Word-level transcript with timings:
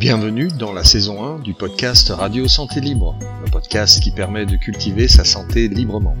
Bienvenue 0.00 0.48
dans 0.48 0.72
la 0.72 0.82
saison 0.82 1.22
1 1.22 1.40
du 1.40 1.52
podcast 1.52 2.08
Radio 2.08 2.48
Santé 2.48 2.80
Libre, 2.80 3.14
le 3.44 3.50
podcast 3.50 4.00
qui 4.02 4.10
permet 4.10 4.46
de 4.46 4.56
cultiver 4.56 5.08
sa 5.08 5.24
santé 5.24 5.68
librement. 5.68 6.16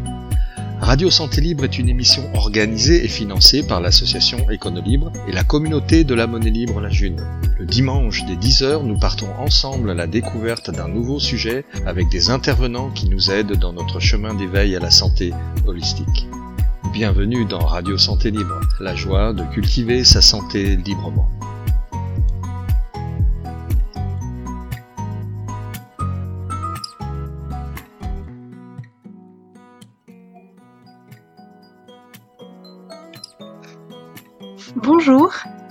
Radio 0.82 1.08
Santé 1.08 1.40
Libre 1.40 1.64
est 1.64 1.78
une 1.78 1.88
émission 1.88 2.22
organisée 2.34 3.02
et 3.02 3.08
financée 3.08 3.66
par 3.66 3.80
l'association 3.80 4.50
Éconolibre 4.50 5.10
et 5.26 5.32
la 5.32 5.44
communauté 5.44 6.04
de 6.04 6.12
la 6.12 6.26
monnaie 6.26 6.50
libre 6.50 6.78
La 6.78 6.90
June. 6.90 7.24
Le 7.58 7.64
dimanche 7.64 8.22
dès 8.26 8.34
10h, 8.34 8.84
nous 8.84 8.98
partons 8.98 9.32
ensemble 9.38 9.88
à 9.88 9.94
la 9.94 10.06
découverte 10.06 10.70
d'un 10.70 10.88
nouveau 10.88 11.18
sujet 11.18 11.64
avec 11.86 12.10
des 12.10 12.28
intervenants 12.28 12.90
qui 12.90 13.08
nous 13.08 13.30
aident 13.30 13.56
dans 13.56 13.72
notre 13.72 13.98
chemin 13.98 14.34
d'éveil 14.34 14.76
à 14.76 14.80
la 14.80 14.90
santé 14.90 15.32
holistique. 15.66 16.28
Bienvenue 16.92 17.46
dans 17.46 17.64
Radio 17.64 17.96
Santé 17.96 18.30
Libre, 18.30 18.60
la 18.78 18.94
joie 18.94 19.32
de 19.32 19.44
cultiver 19.44 20.04
sa 20.04 20.20
santé 20.20 20.76
librement. 20.76 21.30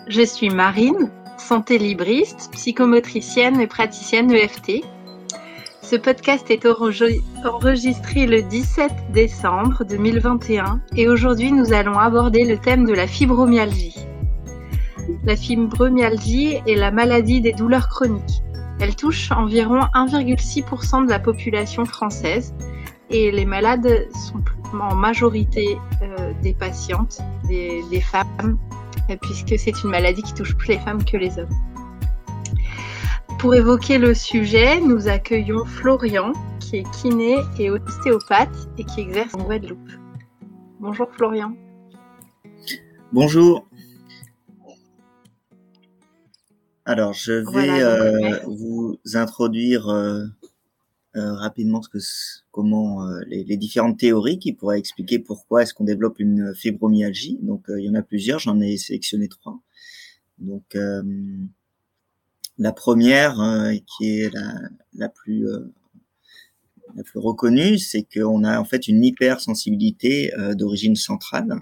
Je 0.10 0.26
suis 0.26 0.50
Marine, 0.50 1.12
santé 1.38 1.78
libriste, 1.78 2.50
psychomotricienne 2.52 3.62
et 3.62 3.68
praticienne 3.68 4.32
EFT. 4.32 4.84
Ce 5.84 5.96
podcast 5.96 6.50
est 6.50 6.66
enregistré 6.66 8.26
le 8.26 8.42
17 8.42 8.92
décembre 9.14 9.84
2021 9.88 10.82
et 10.96 11.08
aujourd'hui 11.08 11.52
nous 11.52 11.74
allons 11.74 11.98
aborder 12.00 12.44
le 12.44 12.58
thème 12.58 12.86
de 12.86 12.94
la 12.94 13.06
fibromyalgie. 13.06 13.96
La 15.26 15.36
fibromyalgie 15.36 16.58
est 16.66 16.76
la 16.76 16.90
maladie 16.90 17.40
des 17.40 17.54
douleurs 17.54 17.88
chroniques. 17.88 18.42
Elle 18.80 18.96
touche 18.96 19.32
environ 19.32 19.82
1,6% 19.94 21.06
de 21.06 21.10
la 21.10 21.20
population 21.20 21.86
française 21.86 22.56
et 23.12 23.30
les 23.30 23.46
malades 23.46 24.08
sont 24.14 24.44
en 24.74 24.96
majorité 24.96 25.78
euh, 26.02 26.32
des 26.42 26.54
patientes, 26.54 27.20
des, 27.48 28.02
femmes 28.02 28.58
puisque 29.18 29.58
c'est 29.58 29.84
une 29.84 29.90
maladie 29.90 30.22
qui 30.22 30.34
touche 30.34 30.56
plus 30.56 30.70
les 30.70 30.80
femmes 30.80 31.04
que 31.04 31.18
les 31.18 31.38
hommes. 31.40 31.50
Pour 33.40 33.56
évoquer 33.56 33.98
le 33.98 34.14
sujet, 34.14 34.82
nous 34.82 35.08
accueillons 35.08 35.64
Florian, 35.66 36.34
qui 36.60 36.78
est 36.78 36.92
kiné 36.92 37.38
et 37.58 37.70
ostéopathe 37.70 38.68
et 38.78 38.84
qui 38.84 39.02
exerce 39.02 39.34
en 39.34 39.44
Guadeloupe. 39.44 39.92
Bonjour 40.80 41.08
Florian. 41.12 41.56
Bonjour. 43.14 43.66
Alors, 46.86 47.14
je 47.14 47.32
vais 47.32 47.84
euh, 47.84 48.40
vous 48.48 49.00
introduire 49.14 49.90
euh, 49.90 50.26
rapidement 51.16 51.82
ce 51.82 51.90
que, 51.90 51.98
comment 52.52 53.04
les, 53.28 53.44
les, 53.44 53.58
différentes 53.58 53.98
théories 53.98 54.38
qui 54.40 54.54
pourraient 54.54 54.80
expliquer 54.80 55.20
pourquoi 55.20 55.64
est-ce 55.64 55.74
qu'on 55.74 55.84
développe 55.84 56.20
une 56.20 56.54
fibromyalgie. 56.56 57.40
Donc, 57.42 57.66
il 57.70 57.86
y 57.86 57.90
en 57.90 57.96
a 57.96 58.04
plusieurs, 58.04 58.40
j'en 58.40 58.60
ai 58.62 58.78
sélectionné 58.78 59.28
trois. 59.28 59.60
Donc, 60.38 60.78
la 62.58 62.72
première, 62.74 63.42
qui 63.88 64.20
est 64.20 64.34
la, 64.34 64.54
la 64.94 65.10
plus 65.10 65.48
la 66.96 67.04
plus 67.04 67.20
reconnue, 67.20 67.78
c'est 67.78 68.04
qu'on 68.04 68.44
a 68.44 68.60
en 68.60 68.66
fait 68.66 68.88
une 68.88 69.04
hypersensibilité 69.04 70.32
d'origine 70.56 70.96
centrale. 70.96 71.62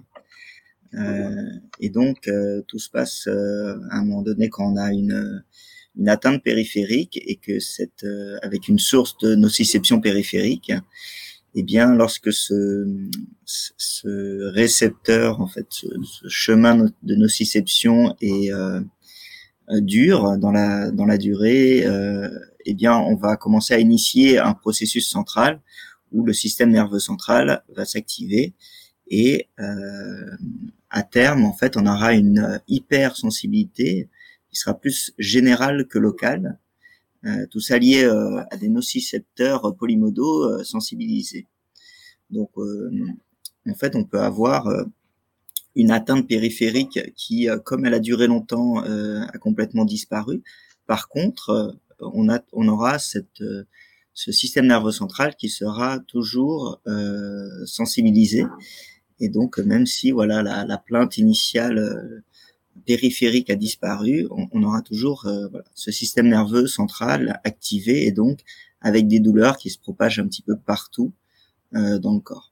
Euh, 0.94 1.50
et 1.80 1.90
donc, 1.90 2.30
tout 2.68 2.80
se 2.80 2.90
passe 2.90 3.28
à 3.28 3.98
un 3.98 4.06
moment 4.06 4.22
donné 4.22 4.50
quand 4.50 4.72
on 4.72 4.78
a 4.78 4.92
une, 4.92 5.44
une 5.98 6.10
atteinte 6.10 6.44
périphérique 6.44 7.20
et 7.26 7.36
que 7.36 7.60
cette, 7.60 8.06
avec 8.42 8.68
une 8.68 8.80
source 8.80 9.18
de 9.18 9.36
nociception 9.36 10.00
périphérique, 10.00 10.72
eh 11.56 11.64
bien, 11.64 11.96
lorsque 11.96 12.32
ce, 12.32 12.86
ce 13.46 14.44
récepteur, 14.52 15.42
en 15.42 15.48
fait, 15.48 15.66
ce, 15.70 15.88
chemin 16.28 16.86
de 17.02 17.16
nociception 17.16 18.16
est 18.22 18.52
euh, 19.70 19.82
dur 19.82 20.38
dans 20.38 20.52
la 20.52 20.92
dans 20.92 21.06
la 21.06 21.18
durée, 21.18 21.86
euh, 21.86 22.30
eh 22.66 22.74
bien, 22.74 22.96
on 22.98 23.16
va 23.16 23.38
commencer 23.38 23.74
à 23.74 23.80
initier 23.80 24.38
un 24.38 24.54
processus 24.54 25.10
central 25.10 25.62
où 26.12 26.24
le 26.24 26.32
système 26.32 26.72
nerveux 26.72 27.00
central 27.00 27.64
va 27.76 27.86
s'activer 27.86 28.54
et 29.10 29.48
euh, 29.60 30.38
à 30.90 31.04
terme, 31.04 31.44
en 31.44 31.54
fait, 31.54 31.76
on 31.76 31.86
aura 31.86 32.14
une 32.14 32.62
hypersensibilité 32.68 34.10
qui 34.50 34.56
sera 34.56 34.74
plus 34.74 35.14
générale 35.18 35.88
que 35.88 36.00
locale 36.00 36.60
euh, 37.26 37.46
tout 37.50 37.60
ça 37.60 37.78
lié 37.80 38.04
euh, 38.04 38.44
à 38.52 38.58
des 38.58 38.70
nocicepteurs 38.70 39.76
polymodaux 39.76 40.44
euh, 40.44 40.64
sensibilisés. 40.64 41.48
Donc, 42.30 42.52
en 42.58 43.74
fait, 43.74 43.96
on 43.96 44.04
peut 44.04 44.20
avoir 44.20 44.68
une 45.76 45.92
atteinte 45.92 46.28
périphérique 46.28 47.00
qui, 47.16 47.48
comme 47.64 47.86
elle 47.86 47.94
a 47.94 48.02
duré 48.02 48.28
longtemps, 48.28 48.80
a 48.80 49.38
complètement 49.38 49.86
disparu. 49.86 50.44
Par 50.88 51.08
contre, 51.08 51.80
on, 52.02 52.30
a, 52.30 52.42
on 52.52 52.68
aura 52.68 53.00
cette, 53.00 53.42
ce 54.14 54.32
système 54.34 54.68
nerveux 54.68 54.92
central 54.92 55.38
qui 55.38 55.48
sera 55.48 56.00
toujours 56.00 56.82
sensibilisé. 57.66 58.46
Et 59.22 59.30
donc, 59.30 59.58
même 59.60 59.86
si 59.86 60.12
voilà 60.12 60.44
la, 60.44 60.66
la 60.66 60.78
plainte 60.78 61.18
initiale 61.18 62.26
périphérique 62.86 63.50
a 63.50 63.56
disparu, 63.56 64.28
on, 64.30 64.64
aura 64.64 64.82
toujours 64.82 65.26
euh, 65.26 65.48
ce 65.74 65.92
système 65.92 66.28
nerveux 66.28 66.68
central 66.68 67.40
activé 67.44 68.06
et 68.06 68.12
donc 68.12 68.40
avec 68.82 69.08
des 69.08 69.20
douleurs 69.20 69.58
qui 69.58 69.70
se 69.70 69.80
propagent 69.80 70.20
un 70.20 70.28
petit 70.28 70.42
peu 70.42 70.58
partout 70.58 71.14
euh, 71.76 72.00
dans 72.00 72.14
le 72.14 72.20
corps. 72.20 72.52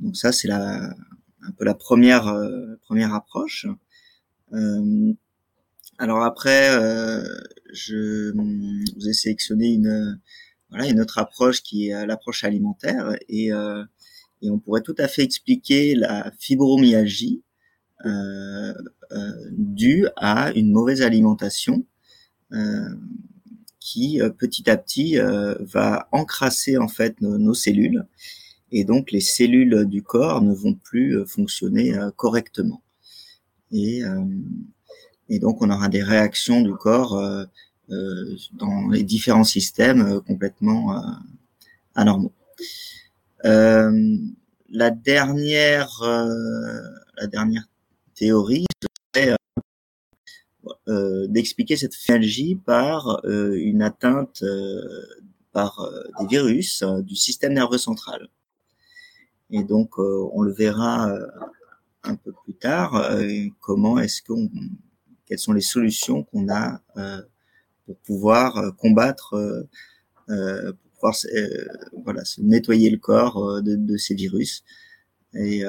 Donc 0.00 0.16
ça, 0.16 0.32
c'est 0.32 0.48
la, 0.48 0.94
un 1.42 1.50
peu 1.56 1.64
la 1.64 1.74
première 1.74 2.28
euh, 2.28 2.76
première 2.82 3.14
approche. 3.14 3.66
alors 5.98 6.22
après, 6.22 6.68
je 7.72 8.32
vous 8.32 9.08
ai 9.08 9.12
sélectionné 9.12 9.68
une 9.68 10.20
voilà 10.68 10.86
une 10.88 11.00
autre 11.00 11.18
approche 11.18 11.62
qui 11.62 11.88
est 11.88 12.06
l'approche 12.06 12.44
alimentaire 12.44 13.16
et 13.28 13.50
et 14.42 14.50
on 14.50 14.58
pourrait 14.58 14.82
tout 14.82 14.96
à 14.98 15.08
fait 15.08 15.22
expliquer 15.22 15.94
la 15.94 16.32
fibromyalgie 16.38 17.42
euh, 18.04 18.74
euh, 19.12 19.32
dû 19.52 20.06
à 20.16 20.52
une 20.52 20.72
mauvaise 20.72 21.02
alimentation 21.02 21.84
euh, 22.52 22.88
qui 23.80 24.20
petit 24.38 24.70
à 24.70 24.76
petit 24.76 25.16
va 25.60 26.08
encrasser 26.12 26.78
en 26.78 26.86
fait 26.86 27.20
nos, 27.20 27.52
cellules 27.52 28.06
et 28.70 28.84
donc 28.84 29.10
les 29.10 29.20
cellules 29.20 29.86
du 29.86 30.02
corps 30.02 30.40
ne 30.40 30.54
vont 30.54 30.74
plus 30.74 31.26
fonctionner 31.26 31.92
correctement. 32.14 32.80
Et, 33.72 34.02
et, 35.28 35.40
donc 35.40 35.62
on 35.62 35.70
aura 35.70 35.88
des 35.88 36.02
réactions 36.02 36.60
du 36.60 36.74
corps 36.74 37.18
euh, 37.92 38.36
dans 38.52 38.88
les 38.88 39.02
différents 39.02 39.44
systèmes 39.44 40.20
complètement 40.20 41.02
anormaux. 41.96 42.32
la 43.42 44.90
dernière, 44.90 46.00
la 46.02 47.26
dernière 47.26 47.66
théorie 48.14 48.66
euh, 48.84 48.88
d'expliquer 51.28 51.76
cette 51.76 51.94
myalgie 52.08 52.54
par 52.54 53.20
euh, 53.24 53.54
une 53.54 53.82
atteinte 53.82 54.42
euh, 54.42 54.82
par 55.52 55.86
des 56.20 56.26
virus 56.26 56.82
du 56.82 57.14
système 57.14 57.52
nerveux 57.52 57.78
central. 57.78 58.28
Et 59.50 59.64
donc, 59.64 59.98
on 59.98 60.40
le 60.40 60.50
verra 60.50 61.14
un 62.04 62.16
peu 62.16 62.32
plus 62.32 62.54
tard, 62.54 63.06
comment 63.60 63.98
est-ce 63.98 64.22
qu'on, 64.22 64.50
quelles 65.26 65.38
sont 65.38 65.52
les 65.52 65.60
solutions 65.60 66.22
qu'on 66.22 66.48
a 66.48 66.80
pour 67.84 67.98
pouvoir 67.98 68.74
combattre, 68.78 69.66
pour 70.26 70.90
pouvoir 70.94 71.14
voilà, 72.02 72.24
se 72.24 72.40
nettoyer 72.40 72.88
le 72.88 72.96
corps 72.96 73.62
de, 73.62 73.76
de 73.76 73.96
ces 73.98 74.14
virus. 74.14 74.64
Et, 75.34 75.64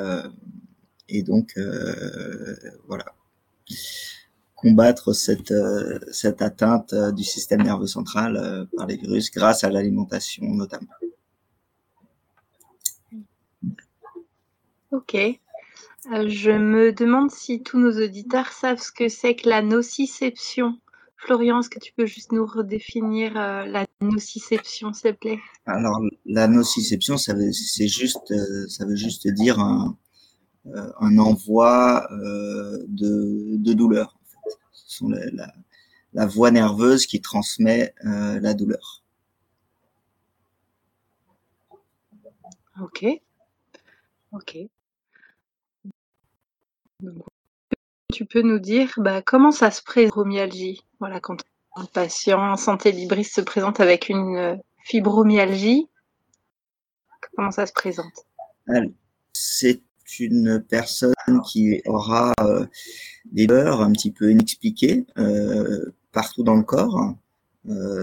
et 1.10 1.24
donc 1.24 1.54
euh, 1.57 2.56
voilà 2.88 3.06
combattre 4.56 5.13
cette 5.13 5.51
euh, 5.51 6.00
cette 6.12 6.42
atteinte 6.42 6.94
euh, 6.94 7.12
du 7.12 7.24
système 7.24 7.62
nerveux 7.62 7.88
central 7.88 8.68
par 8.77 8.88
les 8.88 8.98
virus 8.98 9.31
grâce 9.31 9.63
à 9.63 9.69
l'alimentation 9.69 10.45
notamment. 10.45 10.88
Ok. 14.92 15.15
je 16.06 16.51
me 16.51 16.94
demande 16.94 17.31
si 17.31 17.63
tous 17.63 17.80
nos 17.80 17.92
auditeurs 18.04 18.51
savent 18.51 18.80
ce 18.80 18.92
que 18.92 19.10
c'est 19.10 19.36
que 19.36 19.50
la 19.50 19.62
nociception. 19.62 20.77
Florian, 21.18 21.62
est-ce 21.62 21.69
que 21.69 21.80
tu 21.80 21.94
peux 21.94 22.06
juste 22.06 22.33
nous 22.33 22.45
redéfinir 22.45 23.33
la 23.33 23.88
nociception, 24.01 24.92
s'il 24.92 25.13
te 25.13 25.18
plaît? 25.18 25.39
Alors, 25.65 26.01
la 26.25 26.50
nociception, 26.50 27.18
ça 27.18 27.33
veut, 27.33 27.51
c'est 27.54 27.88
juste, 27.88 28.33
ça 28.68 28.86
veut 28.86 28.98
juste 28.98 29.30
dire 29.30 29.57
un, 29.57 29.88
euh, 29.88 30.03
un 30.65 31.18
envoi 31.18 32.07
euh, 32.12 32.83
de, 32.88 33.57
de, 33.57 33.74
douleur. 33.74 34.18
En 34.21 34.25
fait. 34.25 34.57
Ce 34.71 34.98
sont 34.98 35.10
la, 35.10 35.54
la 36.13 36.25
voie 36.25 36.51
nerveuse 36.51 37.06
qui 37.06 37.21
transmet 37.21 37.94
la 38.04 38.54
douleur. 38.54 39.04
Ok. 42.81 43.06
Ok. 44.31 44.57
tu 48.12 48.25
peux 48.25 48.42
nous 48.42 48.60
dire 48.60 48.92
bah, 48.98 49.21
comment 49.21 49.51
ça 49.51 49.69
se 49.71 49.81
présente, 49.83 50.12
fibromyalgie 50.12 50.81
Voilà, 51.00 51.19
quand 51.19 51.44
un 51.75 51.86
patient 51.86 52.39
en 52.39 52.57
santé 52.57 52.92
libriste 52.92 53.36
se 53.36 53.42
présente 53.42 53.80
avec 53.80 54.10
une 54.10 54.38
euh, 54.38 54.56
fibromyalgie, 54.86 55.88
comment 57.36 57.51
ça 57.51 57.65
se 57.65 57.74
présente? 57.74 58.25
C'est 59.33 59.81
une 60.20 60.60
personne 60.62 61.14
qui 61.46 61.82
aura 61.86 62.34
euh, 62.42 62.66
des 63.32 63.48
douleurs 63.48 63.82
un 63.82 63.92
petit 63.92 64.12
peu 64.12 64.32
inexpliquées 64.32 65.06
euh, 65.18 65.92
partout 66.12 66.44
dans 66.44 66.56
le 66.56 66.64
corps. 66.64 67.16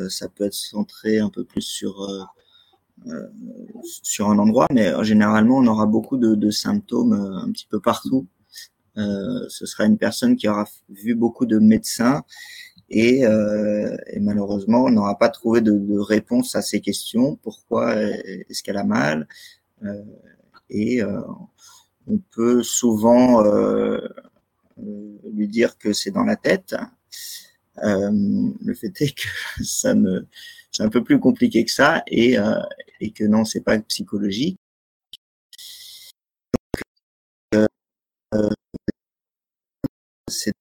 ça 0.09 0.29
peut 0.29 0.45
être 0.45 0.55
centré 0.55 1.19
un 1.19 1.31
peu 1.31 1.45
plus 1.45 1.63
sur 1.63 1.95
sur 3.83 4.29
un 4.29 4.39
endroit, 4.39 4.67
mais 4.73 4.93
généralement 5.03 5.59
on 5.59 5.67
aura 5.67 5.87
beaucoup 5.87 6.19
de 6.19 6.51
symptômes 6.51 7.13
un 7.13 7.51
petit 7.53 7.67
peu 7.71 7.81
partout 7.81 8.27
euh, 8.99 9.47
ce 9.49 9.67
sera 9.67 9.85
une 9.85 9.99
personne 9.99 10.37
qui 10.37 10.49
aura 10.49 10.67
vu 10.89 11.15
beaucoup 11.15 11.47
de 11.47 11.59
médecins 11.59 12.23
et, 12.89 13.25
euh, 13.25 13.97
et 14.09 14.21
malheureusement 14.21 14.85
on 14.85 14.91
n'aura 14.91 15.17
pas 15.17 15.29
trouvé 15.29 15.61
de, 15.61 15.73
de, 15.73 15.99
réponse 15.99 16.57
à 16.57 16.63
ces 16.63 16.81
questions. 16.81 17.37
Pourquoi 17.37 17.95
est-ce 17.97 18.63
qu'elle 18.63 18.77
a 18.79 18.85
mal? 18.85 19.29
Euh, 19.85 20.03
Et 20.71 21.03
euh, 21.03 21.21
on 22.11 22.19
peut 22.19 22.63
souvent 22.63 23.45
euh, 23.45 24.01
lui 25.33 25.49
dire 25.49 25.79
que 25.79 25.93
c'est 25.93 26.11
dans 26.11 26.25
la 26.25 26.37
tête. 26.37 26.75
le 27.77 28.75
fait 28.75 29.01
est 29.01 29.15
que 29.17 29.29
ça 29.65 29.95
me 29.95 30.27
c'est 30.73 30.85
un 30.85 30.89
peu 30.89 31.03
plus 31.03 31.19
compliqué 31.19 31.65
que 31.65 31.71
ça 31.71 32.03
et, 32.07 32.37
et 33.01 33.11
que 33.13 33.25
non, 33.25 33.45
c'est 33.45 33.63
pas 33.63 33.79
psychologique. 33.81 34.59
Donc, 37.53 37.69
c'est 40.29 40.53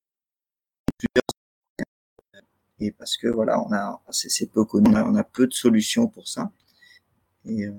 et 2.80 2.92
parce 2.92 3.18
que 3.18 3.28
voilà, 3.28 3.62
on 3.62 3.72
a 3.74 4.02
c'est 4.12 4.52
peu 4.52 4.64
connu, 4.66 4.90
on 4.90 5.16
a, 5.16 5.24
peu 5.24 5.48
de 5.48 5.54
solutions 5.54 6.08
pour 6.08 6.28
ça. 6.28 6.52
Et, 7.46 7.66
euh, 7.66 7.74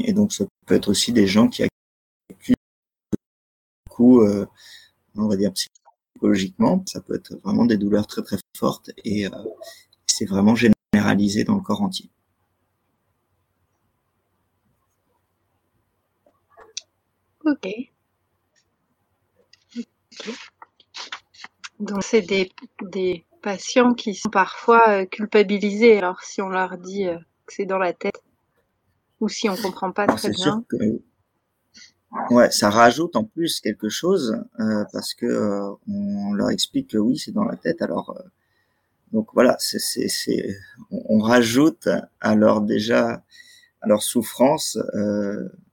et, 0.00 0.12
donc 0.12 0.32
ça 0.32 0.44
peut 0.66 0.74
être 0.74 0.88
aussi 0.88 1.12
des 1.12 1.26
gens 1.26 1.48
qui 1.48 1.62
euh, 4.22 4.46
on 5.16 5.28
va 5.28 5.36
dire 5.36 5.52
psychologiquement, 5.52 6.82
ça 6.86 7.00
peut 7.00 7.14
être 7.14 7.34
vraiment 7.42 7.64
des 7.64 7.76
douleurs 7.76 8.06
très 8.06 8.22
très 8.22 8.36
fortes 8.56 8.90
et 9.04 9.26
euh, 9.26 9.30
c'est 10.06 10.26
vraiment 10.26 10.54
généralisé 10.54 11.44
dans 11.44 11.56
le 11.56 11.62
corps 11.62 11.82
entier. 11.82 12.10
Ok. 17.44 17.68
Donc 21.80 22.02
c'est 22.04 22.22
des, 22.22 22.50
des, 22.82 23.24
patients 23.42 23.92
qui 23.94 24.14
sont 24.14 24.30
parfois 24.30 24.88
euh, 24.88 25.04
culpabilisés. 25.04 25.98
Alors 25.98 26.22
si 26.22 26.40
on 26.40 26.48
leur 26.48 26.78
dit 26.78 27.06
que 27.46 27.52
c'est 27.52 27.66
dans 27.66 27.78
la 27.78 27.92
tête 27.92 28.22
ou 29.20 29.28
si 29.28 29.48
on 29.48 29.56
comprend 29.56 29.90
pas 29.90 30.06
très 30.06 30.30
bien. 30.30 30.44
Sûr 30.44 30.62
que, 30.68 30.76
ouais, 32.30 32.50
ça 32.50 32.70
rajoute 32.70 33.16
en 33.16 33.24
plus 33.24 33.60
quelque 33.60 33.88
chose 33.88 34.42
euh, 34.60 34.84
parce 34.92 35.14
que 35.14 35.26
euh, 35.26 35.72
on 35.88 36.32
leur 36.34 36.50
explique 36.50 36.90
que 36.90 36.98
oui 36.98 37.18
c'est 37.18 37.32
dans 37.32 37.44
la 37.44 37.56
tête. 37.56 37.82
Alors 37.82 38.16
donc 39.12 39.28
voilà, 39.34 39.58
on, 40.90 41.18
rajoute 41.18 41.88
alors 42.20 42.62
déjà 42.62 43.22
à 43.82 43.88
leur 43.88 44.02
souffrance 44.02 44.78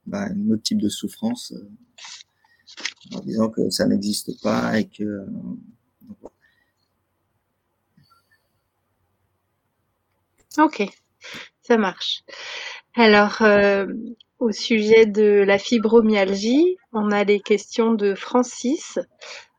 bah, 0.06 0.26
un 0.28 0.50
autre 0.50 0.62
type 0.62 0.80
de 0.80 0.90
souffrance 0.90 1.54
en 3.14 3.20
disant 3.20 3.48
que 3.48 3.70
ça 3.70 3.86
n'existe 3.86 4.42
pas 4.42 4.78
et 4.78 4.86
que 4.86 5.24
Ok, 10.58 10.82
ça 11.62 11.78
marche. 11.78 12.22
Alors, 12.94 13.40
euh, 13.42 13.86
au 14.40 14.52
sujet 14.52 15.06
de 15.06 15.44
la 15.46 15.58
fibromyalgie, 15.58 16.76
on 16.92 17.10
a 17.10 17.24
les 17.24 17.40
questions 17.40 17.92
de 17.92 18.14
Francis. 18.14 18.98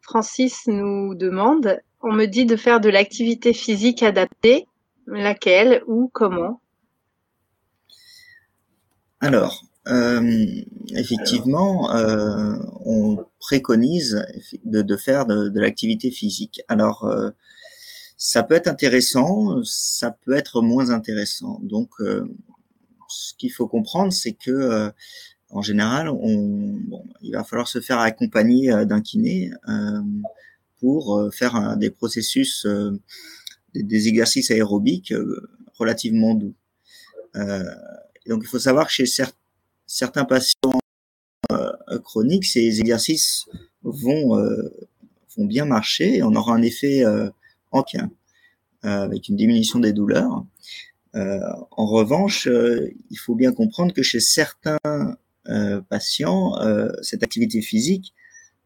Francis 0.01 0.67
nous 0.67 1.13
demande, 1.15 1.79
on 2.01 2.11
me 2.11 2.25
dit 2.25 2.45
de 2.45 2.55
faire 2.55 2.81
de 2.81 2.89
l'activité 2.89 3.53
physique 3.53 4.03
adaptée, 4.03 4.67
laquelle 5.07 5.83
ou 5.87 6.09
comment? 6.11 6.59
Alors, 9.19 9.63
euh, 9.87 10.45
effectivement, 10.95 11.95
euh, 11.95 12.55
on 12.83 13.23
préconise 13.39 14.25
de, 14.65 14.97
faire 14.97 15.27
de, 15.27 15.59
l'activité 15.59 16.09
physique. 16.09 16.61
Alors, 16.67 17.07
ça 18.17 18.43
peut 18.43 18.53
être 18.53 18.67
intéressant, 18.67 19.63
ça 19.63 20.11
peut 20.11 20.33
être 20.33 20.61
moins 20.61 20.91
intéressant. 20.91 21.59
Donc, 21.63 21.89
euh, 22.01 22.31
ce 23.11 23.33
qu'il 23.35 23.51
faut 23.51 23.67
comprendre, 23.67 24.11
c'est 24.11 24.33
que 24.33 24.51
euh, 24.51 24.89
en 25.49 25.61
général, 25.61 26.09
il 27.21 27.33
va 27.33 27.43
falloir 27.43 27.67
se 27.67 27.81
faire 27.81 27.99
accompagner 27.99 28.71
euh, 28.71 28.85
d'un 28.85 29.01
kiné 29.01 29.51
pour 30.79 31.29
faire 31.31 31.77
des 31.77 31.91
processus, 31.91 32.65
des, 33.75 34.07
exercices 34.07 34.49
aérobiques 34.49 35.13
relativement 35.77 36.33
doux. 36.33 36.55
donc, 37.35 38.41
il 38.43 38.47
faut 38.47 38.57
savoir 38.57 38.87
que 38.87 38.93
chez 38.93 39.05
certains 39.85 40.25
patients 40.25 40.79
chroniques, 42.03 42.45
ces 42.45 42.79
exercices 42.79 43.45
vont 43.83 44.43
vont 45.37 45.45
bien 45.45 45.65
marcher 45.65 46.17
et 46.17 46.23
on 46.23 46.33
aura 46.33 46.55
un 46.55 46.63
effet 46.63 47.05
euh, 48.83 49.01
avec 49.01 49.29
une 49.29 49.35
diminution 49.35 49.79
des 49.79 49.93
douleurs. 49.93 50.43
Euh, 51.15 51.39
en 51.71 51.85
revanche, 51.85 52.47
euh, 52.47 52.89
il 53.09 53.17
faut 53.17 53.35
bien 53.35 53.51
comprendre 53.51 53.93
que 53.93 54.03
chez 54.03 54.19
certains 54.19 54.77
patients, 55.89 56.53
cette 57.01 57.23
activité 57.23 57.61
physique 57.61 58.13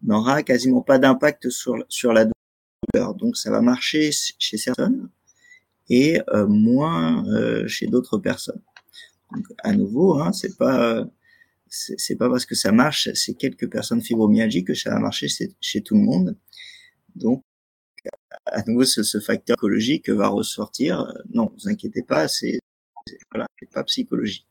n'aura 0.04 0.44
quasiment 0.44 0.82
pas 0.82 1.00
d'impact 1.00 1.50
sur, 1.50 1.74
sur 1.88 2.12
la 2.12 2.26
douleur. 2.26 3.16
Donc 3.16 3.38
ça 3.38 3.50
va 3.50 3.62
marcher 3.62 4.12
chez 4.12 4.58
certaines 4.58 5.10
et 5.90 6.20
moins 6.48 7.24
chez 7.68 7.88
d'autres 7.88 8.18
personnes. 8.18 8.62
Donc, 9.32 9.46
à 9.64 9.74
nouveau, 9.74 10.20
hein, 10.20 10.34
c'est 10.34 10.58
pas 10.58 11.08
c'est 11.70 12.16
pas 12.16 12.30
parce 12.30 12.46
que 12.46 12.56
ça 12.56 12.72
marche 12.72 13.10
chez 13.14 13.34
quelques 13.34 13.70
personnes 13.70 14.02
fibromyalgiques 14.02 14.68
que 14.68 14.74
ça 14.74 14.92
va 14.92 15.00
marcher 15.00 15.28
chez 15.60 15.82
tout 15.82 15.96
le 15.96 16.02
monde. 16.02 16.38
Donc 17.16 17.44
à 18.46 18.64
nouveau 18.68 18.86
ce, 18.86 19.20
facteur 19.20 19.56
écologique 19.56 20.10
va 20.10 20.28
ressortir. 20.28 21.14
Non, 21.34 21.52
vous 21.58 21.70
inquiétez 21.70 22.04
pas, 22.04 22.28
c'est 22.28 22.60
voilà, 23.32 23.48
pas 23.74 23.84
psychologique. 23.84 24.48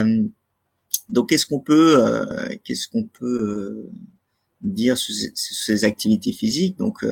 Euh, 0.00 0.24
donc 1.08 1.30
qu'est-ce 1.30 1.46
qu'on 1.46 1.60
peut 1.60 1.96
euh, 1.98 2.48
qu'est-ce 2.64 2.88
qu'on 2.88 3.04
peut 3.04 3.42
euh, 3.42 3.90
dire 4.60 4.96
sur 4.96 5.14
ces, 5.34 5.84
activités 5.84 6.32
physiques? 6.32 6.76
Donc 6.78 7.04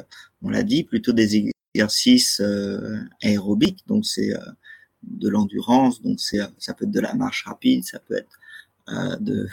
on 0.42 0.50
l'a 0.50 0.62
dit, 0.62 0.84
plutôt 0.84 1.12
des 1.12 1.52
exercices 1.74 2.42
aérobiques, 3.22 3.86
donc 3.86 4.06
c'est 4.06 4.32
de 5.02 5.28
l'endurance, 5.28 6.02
donc 6.02 6.20
c'est 6.20 6.38
ça 6.58 6.74
peut 6.74 6.84
être 6.84 6.90
de 6.90 7.00
la 7.00 7.14
marche 7.14 7.44
rapide, 7.44 7.84
ça 7.84 7.98
peut 8.00 8.16
être 8.16 8.38
de 9.20 9.48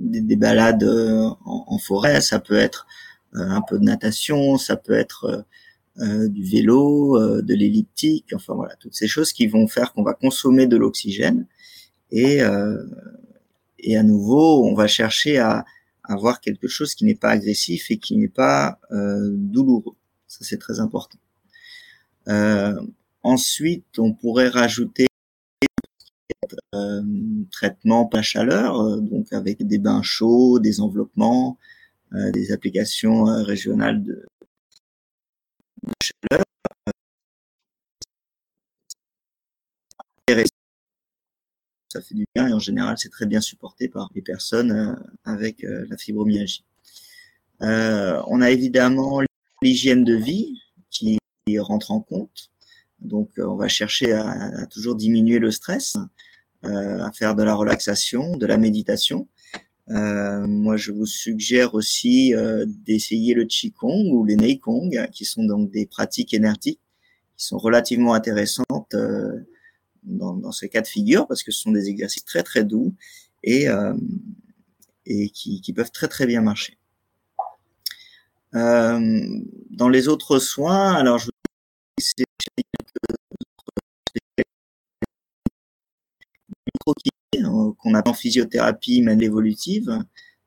des, 0.00 0.36
balades 0.36 0.82
en, 0.82 1.38
en, 1.44 1.78
forêt, 1.78 2.20
ça 2.20 2.40
peut 2.40 2.56
être 2.56 2.86
euh, 2.88 3.13
un 3.34 3.62
peu 3.62 3.78
de 3.78 3.84
natation, 3.84 4.56
ça 4.58 4.76
peut 4.76 4.92
être 4.92 5.24
euh, 5.24 5.42
euh, 6.04 6.28
du 6.28 6.44
vélo, 6.44 7.20
de 7.42 7.54
l'elliptique, 7.54 8.32
enfin 8.34 8.54
voilà, 8.54 8.74
toutes 8.76 8.94
ces 8.94 9.06
choses 9.06 9.32
qui 9.32 9.46
vont 9.46 9.68
faire 9.68 9.92
qu'on 9.92 10.02
va 10.02 10.14
consommer 10.14 10.66
de 10.66 10.76
l'oxygène 10.76 11.46
et, 12.10 12.40
et 13.78 13.96
à 13.96 14.02
nouveau, 14.02 14.64
on 14.64 14.74
va 14.74 14.86
chercher 14.86 15.38
à, 15.38 15.64
avoir 16.02 16.40
quelque 16.40 16.68
chose 16.68 16.94
qui 16.94 17.04
n'est 17.04 17.14
pas 17.14 17.30
agressif 17.30 17.90
et 17.90 17.98
qui 17.98 18.16
n'est 18.16 18.28
pas 18.28 18.78
douloureux. 18.90 19.94
Ça, 20.26 20.40
c'est 20.42 20.58
très 20.58 20.80
important. 20.80 21.18
ensuite, 23.22 23.98
on 23.98 24.12
pourrait 24.12 24.48
rajouter 24.48 25.06
euh, 26.74 27.02
traitement 27.50 28.06
pas 28.06 28.22
chaleur, 28.22 29.00
donc 29.00 29.32
avec 29.32 29.66
des 29.66 29.78
bains 29.78 30.02
chauds, 30.02 30.58
des 30.58 30.80
enveloppements, 30.80 31.58
euh, 31.60 31.73
des 32.32 32.52
applications 32.52 33.28
euh, 33.28 33.42
régionales 33.42 34.02
de, 34.02 34.26
chaleur. 36.02 36.44
Ça 41.88 42.00
fait 42.00 42.14
du 42.14 42.24
bien 42.34 42.48
et 42.48 42.52
en 42.52 42.58
général 42.58 42.96
c'est 42.98 43.10
très 43.10 43.26
bien 43.26 43.40
supporté 43.40 43.88
par 43.88 44.10
les 44.14 44.22
personnes 44.22 44.72
euh, 44.72 44.94
avec 45.24 45.62
la 45.62 45.96
fibromyalgie. 45.96 46.64
on 47.60 48.40
a 48.40 48.50
évidemment 48.50 49.20
l'hygiène 49.62 50.04
de 50.04 50.14
vie 50.14 50.60
qui 50.90 51.18
rentrent 51.58 51.90
en 51.90 52.00
compte. 52.00 52.50
Donc, 53.00 53.32
on 53.38 53.56
va 53.56 53.68
chercher 53.68 54.12
à, 54.12 54.66
toujours 54.66 54.94
diminuer 54.94 55.38
le 55.38 55.50
stress, 55.50 55.96
à 56.62 57.12
faire 57.12 57.34
de 57.34 57.42
la 57.42 57.54
relaxation, 57.54 58.36
de 58.36 58.46
la 58.46 58.56
méditation. 58.56 59.28
Moi, 59.88 60.76
je 60.76 60.92
vous 60.92 61.06
suggère 61.06 61.74
aussi 61.74 62.32
d'essayer 62.86 63.34
le 63.34 63.44
Qigong 63.44 64.10
ou 64.12 64.24
les 64.24 64.36
Neikong, 64.36 65.08
qui 65.12 65.24
sont 65.24 65.44
donc 65.44 65.70
des 65.70 65.86
pratiques 65.86 66.34
énergétiques 66.34 66.80
qui 67.36 67.46
sont 67.46 67.58
relativement 67.58 68.14
intéressantes 68.14 68.94
dans, 70.04 70.34
dans, 70.34 70.52
ces 70.52 70.68
cas 70.68 70.82
de 70.82 70.86
figure 70.86 71.26
parce 71.26 71.42
que 71.42 71.50
ce 71.50 71.60
sont 71.60 71.72
des 71.72 71.88
exercices 71.88 72.24
très 72.24 72.42
très 72.42 72.64
doux 72.64 72.94
et, 73.42 73.68
euh, 73.68 73.94
et 75.06 75.30
qui, 75.30 75.60
qui, 75.60 75.72
peuvent 75.72 75.90
très 75.90 76.08
très 76.08 76.26
bien 76.26 76.42
marcher. 76.42 76.78
Euh, 78.54 79.20
dans 79.70 79.88
les 79.88 80.08
autres 80.08 80.38
soins, 80.38 80.94
alors 80.94 81.18
je 81.18 81.30
c'est 81.98 82.24
euh, 84.38 84.42
qu'on 87.42 87.94
appelle 87.94 88.10
en 88.10 88.14
physiothérapie 88.14 89.02
manuelle 89.02 89.24
évolutive. 89.24 89.98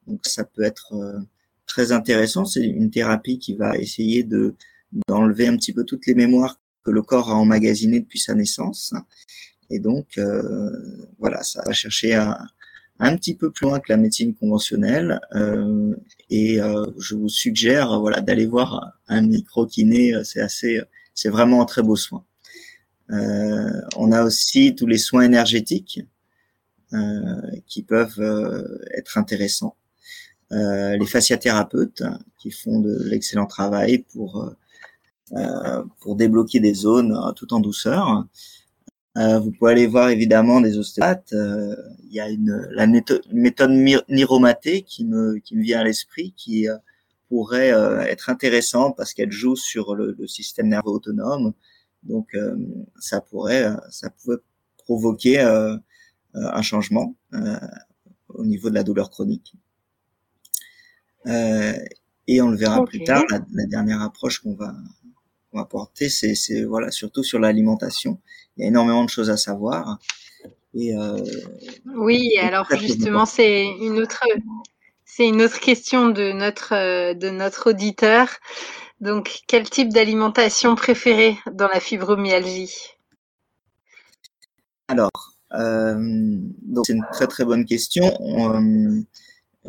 Donc 0.07 0.21
ça 0.25 0.43
peut 0.43 0.63
être 0.63 0.93
euh, 0.93 1.19
très 1.65 1.91
intéressant. 1.91 2.45
C'est 2.45 2.65
une 2.65 2.89
thérapie 2.91 3.39
qui 3.39 3.55
va 3.55 3.77
essayer 3.77 4.23
de 4.23 4.55
d'enlever 5.09 5.47
un 5.47 5.57
petit 5.57 5.73
peu 5.73 5.83
toutes 5.83 6.07
les 6.07 6.15
mémoires 6.15 6.61
que 6.83 6.91
le 6.91 7.01
corps 7.01 7.29
a 7.29 7.35
emmagasinées 7.35 7.99
depuis 7.99 8.19
sa 8.19 8.33
naissance 8.35 8.93
et 9.69 9.79
donc, 9.79 10.17
euh, 10.17 10.71
voilà, 11.19 11.43
ça 11.43 11.61
va 11.65 11.73
chercher 11.73 12.15
un, 12.15 12.37
un 12.99 13.15
petit 13.17 13.35
peu 13.35 13.51
plus 13.51 13.65
loin 13.65 13.79
que 13.79 13.91
la 13.91 13.97
médecine 13.97 14.33
conventionnelle. 14.33 15.19
Euh, 15.35 15.95
et 16.29 16.59
je 16.97 17.15
vous 17.15 17.29
suggère, 17.29 17.99
voilà, 17.99 18.21
d'aller 18.21 18.45
voir 18.45 18.97
un 19.07 19.21
micro-kiné. 19.21 20.13
C'est 20.23 20.41
assez, 20.41 20.79
c'est 21.13 21.29
vraiment 21.29 21.61
un 21.61 21.65
très 21.65 21.83
beau 21.83 21.95
soin. 21.95 22.23
on 23.09 24.11
a 24.11 24.23
aussi 24.23 24.75
tous 24.75 24.87
les 24.87 24.97
soins 24.97 25.23
énergétiques 25.23 26.01
qui 27.65 27.83
peuvent 27.83 28.21
être 28.95 29.17
intéressants. 29.17 29.75
les 30.51 31.05
fasciathérapeutes 31.05 32.03
qui 32.39 32.51
font 32.51 32.79
de 32.79 33.03
l'excellent 33.03 33.47
travail 33.47 33.99
pour 34.13 34.53
pour 35.99 36.15
débloquer 36.15 36.59
des 36.59 36.73
zones 36.73 37.17
tout 37.35 37.53
en 37.53 37.59
douceur. 37.59 38.25
Euh, 39.17 39.39
vous 39.39 39.51
pouvez 39.51 39.71
aller 39.71 39.87
voir 39.87 40.09
évidemment 40.09 40.61
des 40.61 40.77
ostéopathes. 40.77 41.33
Euh, 41.33 41.75
il 42.03 42.13
y 42.13 42.19
a 42.19 42.29
une 42.29 42.67
la 42.71 42.85
méthode, 42.85 43.71
Niromaté 44.09 44.83
qui 44.83 45.05
me 45.05 45.39
qui 45.39 45.55
me 45.55 45.63
vient 45.63 45.79
à 45.79 45.83
l'esprit, 45.83 46.33
qui 46.37 46.69
euh, 46.69 46.77
pourrait 47.29 47.69
être 48.09 48.29
intéressante 48.29 48.95
parce 48.95 49.13
qu'elle 49.13 49.31
joue 49.31 49.55
sur 49.57 49.95
le, 49.95 50.15
le, 50.17 50.27
système 50.27 50.69
nerveux 50.69 50.91
autonome. 50.91 51.53
Donc 52.03 52.29
ça 52.99 53.19
pourrait 53.19 53.67
ça 53.89 54.09
pourrait 54.11 54.37
provoquer 54.77 55.39
un 56.37 56.61
changement 56.61 57.15
au 58.29 58.45
niveau 58.45 58.69
de 58.69 58.75
la 58.75 58.83
douleur 58.83 59.09
chronique. 59.09 59.53
et 61.25 62.41
on 62.41 62.49
le 62.49 62.57
verra 62.57 62.85
plus 62.85 63.03
tard. 63.03 63.23
La, 63.29 63.39
la 63.53 63.65
dernière 63.65 64.01
approche 64.01 64.39
qu'on 64.39 64.55
va 64.55 64.73
qu'on 65.51 65.59
va 65.59 65.65
porter, 65.65 66.09
c'est 66.09 66.63
voilà 66.63 66.91
surtout 66.91 67.23
sur 67.23 67.39
l'alimentation 67.39 68.19
il 68.57 68.61
y 68.61 68.65
a 68.65 68.67
énormément 68.67 69.03
de 69.03 69.09
choses 69.09 69.29
à 69.29 69.37
savoir. 69.37 69.99
Et, 70.73 70.95
euh, 70.95 71.17
oui, 71.85 72.37
alors 72.39 72.67
justement, 72.75 73.25
c'est 73.25 73.65
une 73.65 73.99
autre, 73.99 74.23
c'est 75.05 75.27
une 75.27 75.41
autre 75.41 75.59
question 75.59 76.09
de 76.09 76.31
notre, 76.31 77.13
de 77.13 77.29
notre 77.29 77.69
auditeur. 77.69 78.27
Donc, 78.99 79.41
quel 79.47 79.69
type 79.69 79.89
d'alimentation 79.89 80.75
préférée 80.75 81.37
dans 81.51 81.67
la 81.67 81.79
fibromyalgie? 81.79 82.73
Alors, 84.87 85.11
euh, 85.13 85.36
donc 85.51 86.85
c'est 86.85 86.93
une 86.93 87.05
très 87.11 87.27
très 87.27 87.45
bonne 87.45 87.65
question. 87.65 88.05
Euh, 88.05 89.01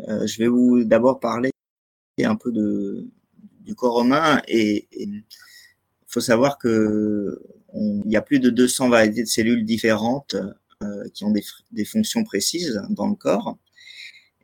euh, 0.07 0.27
je 0.27 0.37
vais 0.37 0.47
vous 0.47 0.83
d'abord 0.83 1.19
parler 1.19 1.51
un 2.23 2.35
peu 2.35 2.51
de, 2.51 3.07
du 3.61 3.75
corps 3.75 4.01
humain 4.03 4.41
et 4.47 4.87
il 4.91 5.23
faut 6.07 6.21
savoir 6.21 6.57
que 6.57 7.41
il 7.73 8.11
y 8.11 8.15
a 8.15 8.21
plus 8.21 8.39
de 8.39 8.49
200 8.49 8.89
variétés 8.89 9.21
de 9.21 9.27
cellules 9.27 9.63
différentes 9.63 10.35
euh, 10.83 11.03
qui 11.13 11.23
ont 11.23 11.31
des, 11.31 11.43
des, 11.71 11.85
fonctions 11.85 12.23
précises 12.23 12.81
dans 12.89 13.07
le 13.07 13.15
corps. 13.15 13.57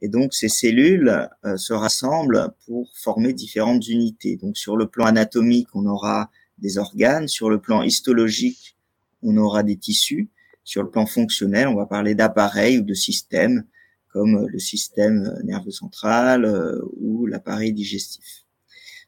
Et 0.02 0.10
donc 0.10 0.34
ces 0.34 0.50
cellules 0.50 1.28
euh, 1.46 1.58
se 1.58 1.74
rassemblent 1.74 2.54
pour 2.66 2.92
former 2.96 3.34
différentes 3.34 3.88
unités. 3.88 4.36
Donc 4.38 4.58
sur 4.58 4.78
le 4.78 4.88
plan 4.88 5.06
anatomique, 5.06 5.70
on 5.74 5.86
aura 5.86 6.30
des 6.58 6.78
organes, 6.78 7.28
sur 7.28 7.50
le 7.50 7.60
plan 7.60 7.82
histologique, 7.82 8.78
on 9.24 9.38
aura 9.38 9.64
des 9.64 9.78
tissus, 9.78 10.30
sur 10.66 10.84
le 10.84 10.90
plan 10.90 11.06
fonctionnel, 11.06 11.70
on 11.70 11.76
va 11.76 11.86
parler 11.86 12.14
d'appareils 12.16 12.80
ou 12.80 12.82
de 12.82 12.94
systèmes 12.94 13.66
comme 14.10 14.48
le 14.48 14.60
système 14.60 15.40
nerveux 15.44 15.72
central 15.72 16.44
euh, 16.44 16.82
ou 17.00 17.26
l'appareil 17.28 17.72
digestif. 17.72 18.46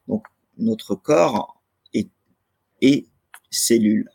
Donc 0.07 0.23
notre 0.57 0.95
corps 0.95 1.61
est, 1.93 2.09
est 2.81 3.07
cellules. 3.49 4.09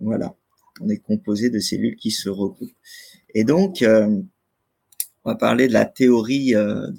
Voilà, 0.00 0.34
on 0.80 0.88
est 0.88 0.98
composé 0.98 1.50
de 1.50 1.58
cellules 1.58 1.96
qui 1.96 2.10
se 2.10 2.28
recoupent. 2.28 2.72
Et 3.34 3.44
donc, 3.44 3.82
euh, 3.82 4.20
on 5.24 5.30
va 5.30 5.36
parler 5.36 5.68
de 5.68 5.72
la 5.72 5.84
théorie 5.84 6.54
euh. 6.54 6.90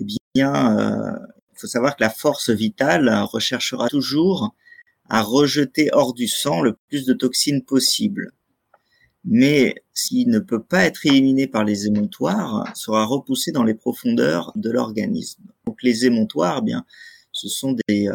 Eh 0.00 0.04
bien, 0.34 0.78
euh, 0.78 1.18
il 1.52 1.58
faut 1.58 1.66
savoir 1.66 1.96
que 1.96 2.02
la 2.02 2.10
force 2.10 2.50
vitale 2.50 3.08
recherchera 3.24 3.88
toujours 3.88 4.54
à 5.08 5.22
rejeter 5.22 5.90
hors 5.92 6.14
du 6.14 6.28
sang 6.28 6.60
le 6.60 6.76
plus 6.88 7.06
de 7.06 7.14
toxines 7.14 7.64
possible. 7.64 8.32
Mais 9.24 9.74
s'il 9.94 10.28
ne 10.28 10.38
peut 10.38 10.62
pas 10.62 10.84
être 10.84 11.04
éliminé 11.06 11.46
par 11.46 11.64
les 11.64 11.86
émontoires, 11.86 12.64
sera 12.76 13.04
repoussé 13.04 13.52
dans 13.52 13.64
les 13.64 13.74
profondeurs 13.74 14.52
de 14.56 14.70
l'organisme. 14.70 15.42
Donc 15.66 15.82
les 15.82 16.06
émontoires, 16.06 16.60
eh 16.62 16.64
bien, 16.64 16.86
ce 17.32 17.48
sont 17.48 17.76
des, 17.88 18.08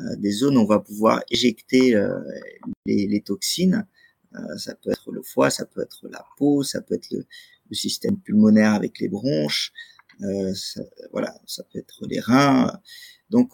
euh, 0.00 0.16
des 0.16 0.30
zones 0.30 0.56
où 0.56 0.60
on 0.60 0.64
va 0.66 0.78
pouvoir 0.78 1.22
éjecter 1.30 1.96
euh, 1.96 2.20
les, 2.86 3.20
toxines. 3.20 3.86
Euh, 4.34 4.56
ça 4.56 4.74
peut 4.74 4.90
être 4.90 5.10
le 5.10 5.22
foie, 5.22 5.50
ça 5.50 5.64
peut 5.64 5.82
être 5.82 6.08
la 6.08 6.24
peau, 6.36 6.62
ça 6.62 6.80
peut 6.80 6.94
être 6.94 7.10
le, 7.10 7.26
système 7.72 8.16
pulmonaire 8.18 8.72
avec 8.72 8.98
les 8.98 9.08
bronches, 9.08 9.74
ça, 10.54 10.80
voilà, 11.12 11.34
ça 11.46 11.62
peut 11.64 11.78
être 11.78 12.06
les 12.06 12.18
reins. 12.18 12.72
Donc, 13.28 13.52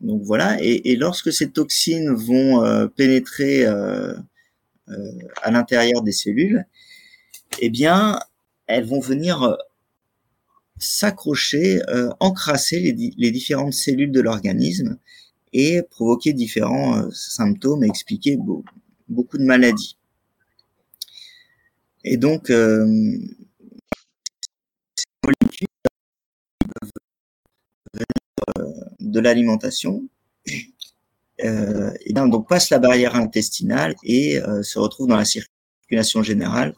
donc 0.00 0.22
voilà. 0.22 0.56
Et, 0.60 0.96
lorsque 0.96 1.32
ces 1.32 1.50
toxines 1.50 2.14
vont 2.14 2.88
pénétrer 2.96 3.66
à 3.66 5.50
l'intérieur 5.50 6.02
des 6.02 6.12
cellules, 6.12 6.64
eh 7.60 7.70
bien, 7.70 8.20
elles 8.66 8.84
vont 8.84 9.00
venir 9.00 9.56
s'accrocher, 10.78 11.80
euh, 11.88 12.10
encrasser 12.20 12.80
les, 13.16 13.30
différentes 13.30 13.74
cellules 13.74 14.12
de 14.12 14.20
l'organisme 14.20 14.98
et 15.52 15.82
provoquer 15.82 16.32
différents 16.32 16.98
euh, 16.98 17.10
symptômes 17.10 17.84
et 17.84 17.88
expliquer 17.88 18.38
beaucoup 19.08 19.38
de 19.38 19.44
maladies. 19.44 19.96
Et 22.04 22.16
donc, 22.16 22.50
euh, 22.50 22.86
ces 24.94 25.04
molécules 25.24 25.68
peuvent 26.80 26.90
venir 27.94 28.06
euh, 28.58 28.84
de 29.10 29.20
l'alimentation, 29.20 30.08
euh, 31.44 31.90
donc 32.10 32.48
passent 32.48 32.70
la 32.70 32.78
barrière 32.78 33.14
intestinale 33.14 33.94
et 34.02 34.40
euh, 34.40 34.62
se 34.62 34.78
retrouvent 34.78 35.08
dans 35.08 35.16
la 35.16 35.24
circulation 35.24 36.22
générale 36.22 36.74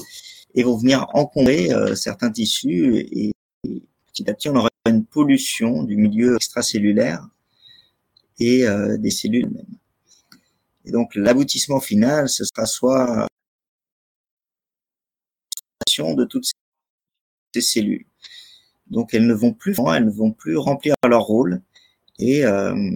et 0.55 0.63
vont 0.63 0.77
venir 0.77 1.07
encombrer 1.15 1.71
certains 1.95 2.31
tissus 2.31 3.07
et, 3.13 3.33
petit 4.13 4.29
à 4.29 4.35
petit, 4.35 4.49
on 4.49 4.57
aura 4.57 4.69
une 4.89 5.05
pollution 5.05 5.85
du 5.85 5.97
milieu 5.97 6.37
extracellulaire 6.37 7.27
et 8.39 8.67
euh, 8.67 8.97
des 8.97 9.11
cellules 9.11 9.51
même. 9.51 9.79
Et 10.85 10.91
donc, 10.91 11.15
l'aboutissement 11.15 11.81
final, 11.81 12.29
ce 12.29 12.45
sera 12.45 12.67
soit 12.67 13.27
de 15.99 16.25
toutes 16.25 16.47
ces 17.53 17.61
cellules. 17.61 18.07
Donc, 18.87 19.13
elles 19.13 19.27
ne 19.27 19.35
vont 19.35 19.53
plus, 19.53 19.75
elles 19.95 20.07
ne 20.07 20.11
vont 20.11 20.33
plus 20.33 20.57
remplir 20.57 20.95
leur 21.07 21.23
rôle 21.23 21.63
et, 22.21 22.45
euh, 22.45 22.91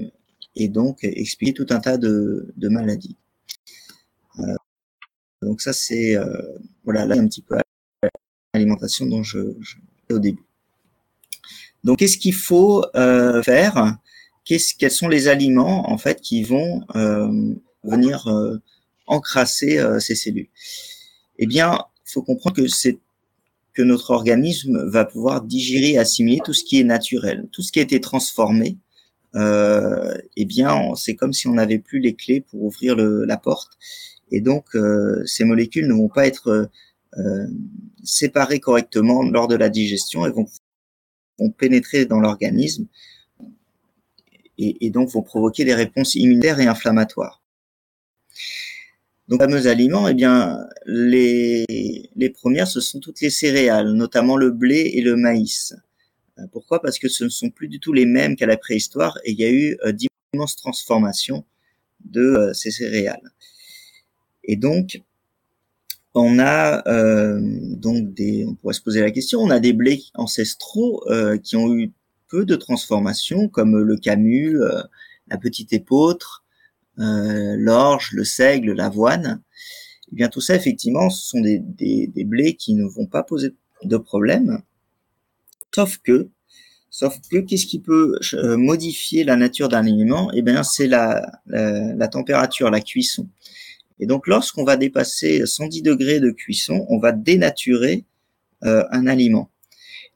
et 0.54 0.68
donc 0.68 1.02
expliquer 1.02 1.54
tout 1.54 1.66
un 1.70 1.80
tas 1.80 1.96
de, 1.96 2.52
maladies. 2.60 3.16
Euh, 4.38 4.54
donc 5.42 5.60
ça, 5.60 5.72
c'est 5.72 6.16
euh, 6.16 6.26
voilà 6.84 7.06
là 7.06 7.16
un 7.16 7.26
petit 7.26 7.42
peu 7.42 7.56
l'alimentation 8.52 9.06
dont 9.06 9.22
je, 9.22 9.54
je 9.60 9.76
au 10.10 10.18
début. 10.18 10.44
Donc, 11.82 11.98
qu'est-ce 11.98 12.18
qu'il 12.18 12.34
faut 12.34 12.84
faire? 12.94 13.98
Quels 14.44 14.90
sont 14.90 15.08
les 15.08 15.28
aliments 15.28 15.90
en 15.90 15.98
fait 15.98 16.20
qui 16.20 16.42
vont 16.42 16.84
venir 17.82 18.26
encrasser 19.06 19.82
ces 20.00 20.14
cellules? 20.14 20.48
Eh 21.38 21.46
bien, 21.46 21.78
il 22.06 22.12
faut 22.12 22.22
comprendre 22.22 22.56
que 22.56 22.68
c'est 22.68 22.98
que 23.72 23.82
notre 23.82 24.12
organisme 24.12 24.88
va 24.88 25.04
pouvoir 25.04 25.42
digérer, 25.42 25.98
assimiler 25.98 26.40
tout 26.44 26.52
ce 26.52 26.64
qui 26.64 26.78
est 26.78 26.84
naturel, 26.84 27.48
tout 27.50 27.62
ce 27.62 27.72
qui 27.72 27.80
a 27.80 27.82
été 27.82 28.00
transformé 28.00 28.78
eh 29.36 30.44
bien, 30.44 30.94
c'est 30.94 31.14
comme 31.16 31.32
si 31.32 31.48
on 31.48 31.54
n'avait 31.54 31.78
plus 31.78 31.98
les 31.98 32.14
clés 32.14 32.40
pour 32.40 32.62
ouvrir 32.62 32.96
le, 32.96 33.24
la 33.24 33.36
porte. 33.36 33.72
Et 34.30 34.40
donc, 34.40 34.74
euh, 34.74 35.22
ces 35.26 35.44
molécules 35.44 35.86
ne 35.86 35.94
vont 35.94 36.08
pas 36.08 36.26
être 36.26 36.70
euh, 37.18 37.46
séparées 38.02 38.60
correctement 38.60 39.22
lors 39.22 39.48
de 39.48 39.54
la 39.54 39.68
digestion 39.68 40.26
et 40.26 40.30
vont, 40.30 40.46
vont 41.38 41.50
pénétrer 41.50 42.06
dans 42.06 42.20
l'organisme 42.20 42.86
et, 44.58 44.86
et, 44.86 44.90
donc 44.90 45.10
vont 45.10 45.22
provoquer 45.22 45.64
des 45.64 45.74
réponses 45.74 46.14
immunitaires 46.14 46.60
et 46.60 46.66
inflammatoires. 46.66 47.42
Donc, 49.28 49.40
fameux 49.40 49.66
aliments, 49.68 50.06
eh 50.08 50.14
bien, 50.14 50.66
les, 50.84 51.64
les 52.14 52.30
premières, 52.30 52.68
ce 52.68 52.80
sont 52.80 53.00
toutes 53.00 53.20
les 53.20 53.30
céréales, 53.30 53.92
notamment 53.92 54.36
le 54.36 54.50
blé 54.50 54.92
et 54.94 55.00
le 55.00 55.16
maïs. 55.16 55.74
Euh, 56.44 56.46
pourquoi? 56.50 56.80
Parce 56.80 56.98
que 56.98 57.08
ce 57.08 57.24
ne 57.24 57.28
sont 57.28 57.50
plus 57.50 57.68
du 57.68 57.80
tout 57.80 57.92
les 57.92 58.06
mêmes 58.06 58.36
qu'à 58.36 58.46
la 58.46 58.56
préhistoire 58.56 59.18
et 59.24 59.32
il 59.32 59.38
y 59.38 59.44
a 59.44 59.50
eu 59.50 59.76
euh, 59.84 59.92
d'immenses 59.92 60.56
transformations 60.56 61.44
de 62.04 62.20
euh, 62.20 62.52
ces 62.54 62.70
céréales. 62.70 63.32
Et 64.44 64.56
donc, 64.56 65.02
on 66.14 66.38
a 66.38 66.86
euh, 66.88 67.40
donc 67.42 68.14
des, 68.14 68.44
on 68.46 68.54
pourrait 68.54 68.74
se 68.74 68.82
poser 68.82 69.00
la 69.00 69.10
question, 69.10 69.40
on 69.40 69.50
a 69.50 69.60
des 69.60 69.72
blés 69.72 70.02
ancestraux 70.14 71.02
euh, 71.10 71.38
qui 71.38 71.56
ont 71.56 71.74
eu 71.74 71.92
peu 72.28 72.44
de 72.44 72.56
transformations, 72.56 73.48
comme 73.48 73.78
le 73.78 73.96
camus, 73.96 74.62
euh, 74.62 74.82
la 75.28 75.38
petite 75.38 75.72
épeautre, 75.72 76.44
l'orge, 76.96 78.12
le 78.12 78.24
seigle, 78.24 78.72
l'avoine. 78.72 79.42
Eh 80.12 80.16
bien 80.16 80.28
tout 80.28 80.40
ça, 80.40 80.54
effectivement, 80.54 81.10
ce 81.10 81.28
sont 81.28 81.40
des, 81.40 81.58
des, 81.58 82.06
des 82.06 82.24
blés 82.24 82.54
qui 82.54 82.74
ne 82.74 82.84
vont 82.84 83.06
pas 83.06 83.24
poser 83.24 83.54
de 83.82 83.96
problème 83.96 84.62
Sauf 85.74 85.98
que, 85.98 86.28
sauf 86.94 87.18
que, 87.28 87.38
qu'est-ce 87.38 87.66
qui 87.66 87.80
peut 87.80 88.16
euh, 88.34 88.56
modifier 88.56 89.24
la 89.24 89.34
nature 89.34 89.68
d'un 89.68 89.84
aliment? 89.84 90.30
Eh 90.32 90.42
bien, 90.42 90.62
c'est 90.62 90.86
la, 90.86 91.40
la, 91.46 92.06
température, 92.06 92.70
la 92.70 92.80
cuisson. 92.80 93.28
Et 93.98 94.06
donc, 94.06 94.28
lorsqu'on 94.28 94.62
va 94.62 94.76
dépasser 94.76 95.44
110 95.44 95.82
degrés 95.82 96.20
de 96.20 96.30
cuisson, 96.30 96.86
on 96.88 96.98
va 96.98 97.10
dénaturer 97.10 98.04
euh, 98.62 98.84
un 98.92 99.08
aliment. 99.08 99.50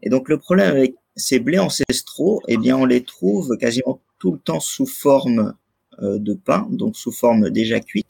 Et 0.05 0.09
donc, 0.09 0.29
le 0.29 0.39
problème 0.39 0.71
avec 0.71 0.95
ces 1.17 1.41
blés 1.41 1.59
ancestraux, 1.59 2.43
eh 2.47 2.57
bien, 2.57 2.77
on 2.77 2.85
les 2.85 3.03
trouve 3.03 3.57
quasiment 3.57 4.01
tout 4.21 4.31
le 4.31 4.39
temps 4.39 4.61
sous 4.61 4.87
forme 4.87 5.55
euh, 6.01 6.21
de 6.21 6.35
pain, 6.35 6.69
donc 6.71 6.97
sous 6.97 7.11
forme 7.11 7.51
déjà 7.51 7.81
cuite. 7.81 8.07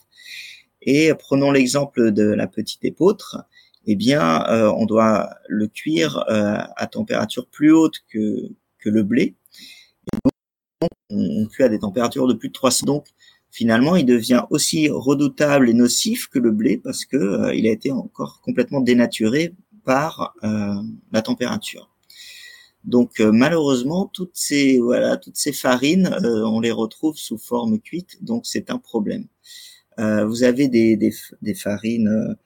Et 0.82 1.14
prenons 1.14 1.52
l'exemple 1.52 2.12
de 2.12 2.24
la 2.24 2.46
petite 2.46 2.84
épeautre 2.84 3.38
eh 3.90 3.96
bien, 3.96 4.44
euh, 4.50 4.70
on 4.76 4.84
doit 4.84 5.30
le 5.48 5.66
cuire 5.66 6.18
euh, 6.28 6.58
à 6.76 6.86
température 6.86 7.46
plus 7.46 7.72
haute 7.72 8.04
que, 8.10 8.50
que 8.78 8.90
le 8.90 9.02
blé. 9.02 9.34
donc, 10.12 10.90
on, 11.08 11.46
cuit 11.46 11.64
à 11.64 11.70
des 11.70 11.78
températures 11.78 12.26
de 12.26 12.34
plus 12.34 12.48
de 12.48 12.52
300. 12.52 12.84
Donc, 12.84 13.06
finalement, 13.50 13.96
il 13.96 14.04
devient 14.04 14.42
aussi 14.50 14.90
redoutable 14.90 15.70
et 15.70 15.72
nocif 15.72 16.28
que 16.28 16.38
le 16.38 16.50
blé 16.50 16.76
parce 16.76 17.06
que 17.06 17.16
euh, 17.16 17.54
il 17.54 17.66
a 17.66 17.70
été 17.70 17.90
encore 17.90 18.42
complètement 18.42 18.82
dénaturé 18.82 19.54
par 19.86 20.34
la 20.42 21.22
température. 21.22 21.88
Donc 22.84 23.20
malheureusement, 23.20 24.10
toutes 24.12 24.36
ces 24.36 24.78
voilà, 24.78 25.16
toutes 25.16 25.38
ces 25.38 25.52
farines, 25.54 26.14
on 26.22 26.60
les 26.60 26.72
retrouve 26.72 27.16
sous 27.16 27.38
forme 27.38 27.78
cuite, 27.80 28.22
donc 28.22 28.44
c'est 28.44 28.70
un 28.70 28.76
problème. 28.76 29.24
vous 29.96 30.42
avez 30.42 30.68
des, 30.68 30.96
des, 30.98 31.14
des 31.40 31.54
farines 31.54 32.36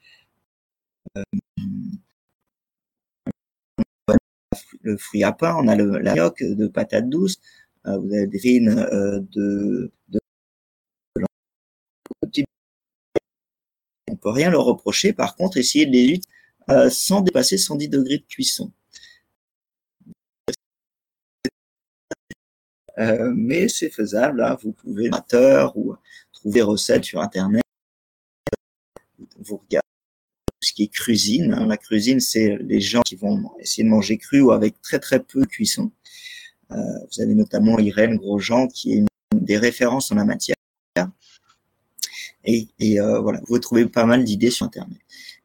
le 4.81 4.97
fruit 4.97 5.23
à 5.23 5.31
pain, 5.31 5.55
on 5.57 5.67
a 5.67 5.75
le, 5.75 5.99
la 5.99 6.11
manioc 6.11 6.43
de 6.43 6.67
patates 6.67 7.09
douces, 7.09 7.39
euh, 7.85 7.97
vous 7.97 8.13
avez 8.13 8.27
des 8.27 8.39
farines 8.39 8.69
euh, 8.69 9.19
de, 9.31 9.91
de 10.09 10.19
on 14.09 14.15
peut 14.15 14.29
rien 14.29 14.49
leur 14.51 14.63
reprocher. 14.65 15.11
Par 15.13 15.35
contre, 15.35 15.57
essayez 15.57 15.85
de 15.85 15.91
les 15.91 16.03
utiliser 16.03 16.21
euh, 16.69 16.89
sans 16.89 17.21
dépasser 17.21 17.57
110 17.57 17.89
degrés 17.89 18.19
de 18.19 18.23
cuisson. 18.23 18.71
Euh, 22.99 23.33
mais 23.35 23.67
c'est 23.67 23.89
faisable. 23.89 24.43
Hein. 24.43 24.57
Vous 24.61 24.71
pouvez 24.71 25.09
ou 25.75 25.95
trouver 26.31 26.53
des 26.53 26.61
recettes 26.61 27.03
sur 27.05 27.21
Internet. 27.21 27.63
Vous 29.39 29.57
regardez 29.57 29.92
ce 30.63 30.73
qui 30.73 30.83
est 30.83 30.87
cuisine. 30.87 31.53
Hein. 31.53 31.67
La 31.67 31.77
cuisine, 31.77 32.19
c'est 32.19 32.57
les 32.61 32.81
gens 32.81 33.01
qui 33.01 33.15
vont 33.15 33.51
essayer 33.59 33.83
de 33.83 33.89
manger 33.89 34.17
cru 34.17 34.41
ou 34.41 34.51
avec 34.51 34.81
très 34.81 34.99
très 34.99 35.19
peu 35.19 35.41
de 35.41 35.45
cuisson. 35.45 35.91
Euh, 36.71 36.75
vous 37.11 37.21
avez 37.21 37.35
notamment 37.35 37.77
Irène 37.79 38.17
Grosjean 38.17 38.67
qui 38.67 38.93
est 38.93 38.97
une 38.97 39.07
des 39.33 39.57
références 39.57 40.11
en 40.11 40.15
la 40.15 40.25
matière. 40.25 40.55
Et, 42.45 42.67
et 42.79 42.99
euh, 42.99 43.19
voilà, 43.21 43.39
vous 43.47 43.57
trouvez 43.59 43.85
pas 43.85 44.05
mal 44.05 44.23
d'idées 44.23 44.49
sur 44.49 44.65
Internet. 44.65 44.99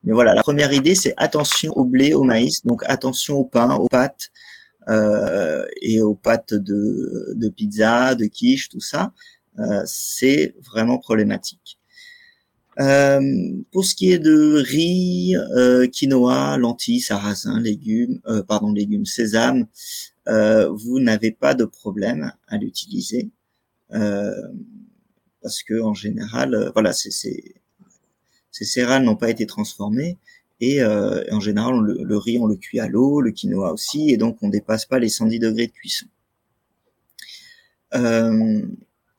Mais 0.04 0.12
voilà, 0.12 0.35
la 0.35 0.42
première 0.42 0.72
idée, 0.72 0.94
c'est 0.94 1.14
attention 1.16 1.72
au 1.76 1.85
blé, 1.85 2.14
au 2.14 2.24
maïs, 2.24 2.64
donc 2.64 2.83
attention 2.87 3.37
au 3.37 3.44
pain, 3.44 3.74
aux 3.76 3.88
pâtes 3.88 4.31
euh, 4.88 5.64
et 5.83 6.00
aux 6.00 6.14
pâtes 6.14 6.54
de, 6.54 7.35
de 7.35 7.48
pizza, 7.48 8.14
de 8.14 8.26
quiche, 8.26 8.68
tout 8.68 8.81
ça. 8.81 9.12
Euh, 9.59 9.83
c'est 9.87 10.54
vraiment 10.64 10.98
problématique. 10.98 11.77
Euh, 12.80 13.20
pour 13.72 13.84
ce 13.84 13.94
qui 13.94 14.12
est 14.12 14.20
de 14.20 14.62
riz, 14.64 15.34
euh, 15.36 15.88
quinoa, 15.88 16.56
lentilles, 16.58 17.00
sarrasin, 17.00 17.60
légumes, 17.60 18.20
euh, 18.26 18.42
pardon, 18.42 18.72
légumes, 18.72 19.06
sésame, 19.06 19.66
vous 20.26 21.00
n'avez 21.00 21.30
pas 21.32 21.54
de 21.54 21.64
problème 21.64 22.32
à 22.48 22.58
l'utiliser 22.58 23.30
parce 23.88 25.62
que 25.62 25.80
en 25.80 25.94
général, 25.94 26.70
voilà, 26.74 26.92
ces 26.92 27.54
céréales 28.50 29.04
n'ont 29.04 29.16
pas 29.16 29.30
été 29.30 29.46
transformées 29.46 30.18
et 30.60 30.84
en 30.84 31.40
général, 31.40 31.80
le, 31.80 32.16
riz 32.18 32.38
on 32.38 32.46
le 32.46 32.56
cuit 32.56 32.78
à 32.78 32.88
l'eau, 32.88 33.22
le 33.22 33.30
quinoa 33.30 33.72
aussi, 33.72 34.10
et 34.10 34.18
donc 34.18 34.36
on 34.42 34.50
dépasse 34.50 34.84
pas 34.84 34.98
les 34.98 35.08
110 35.08 35.38
degrés 35.38 35.68
de 35.68 35.72
cuisson. 35.72 36.06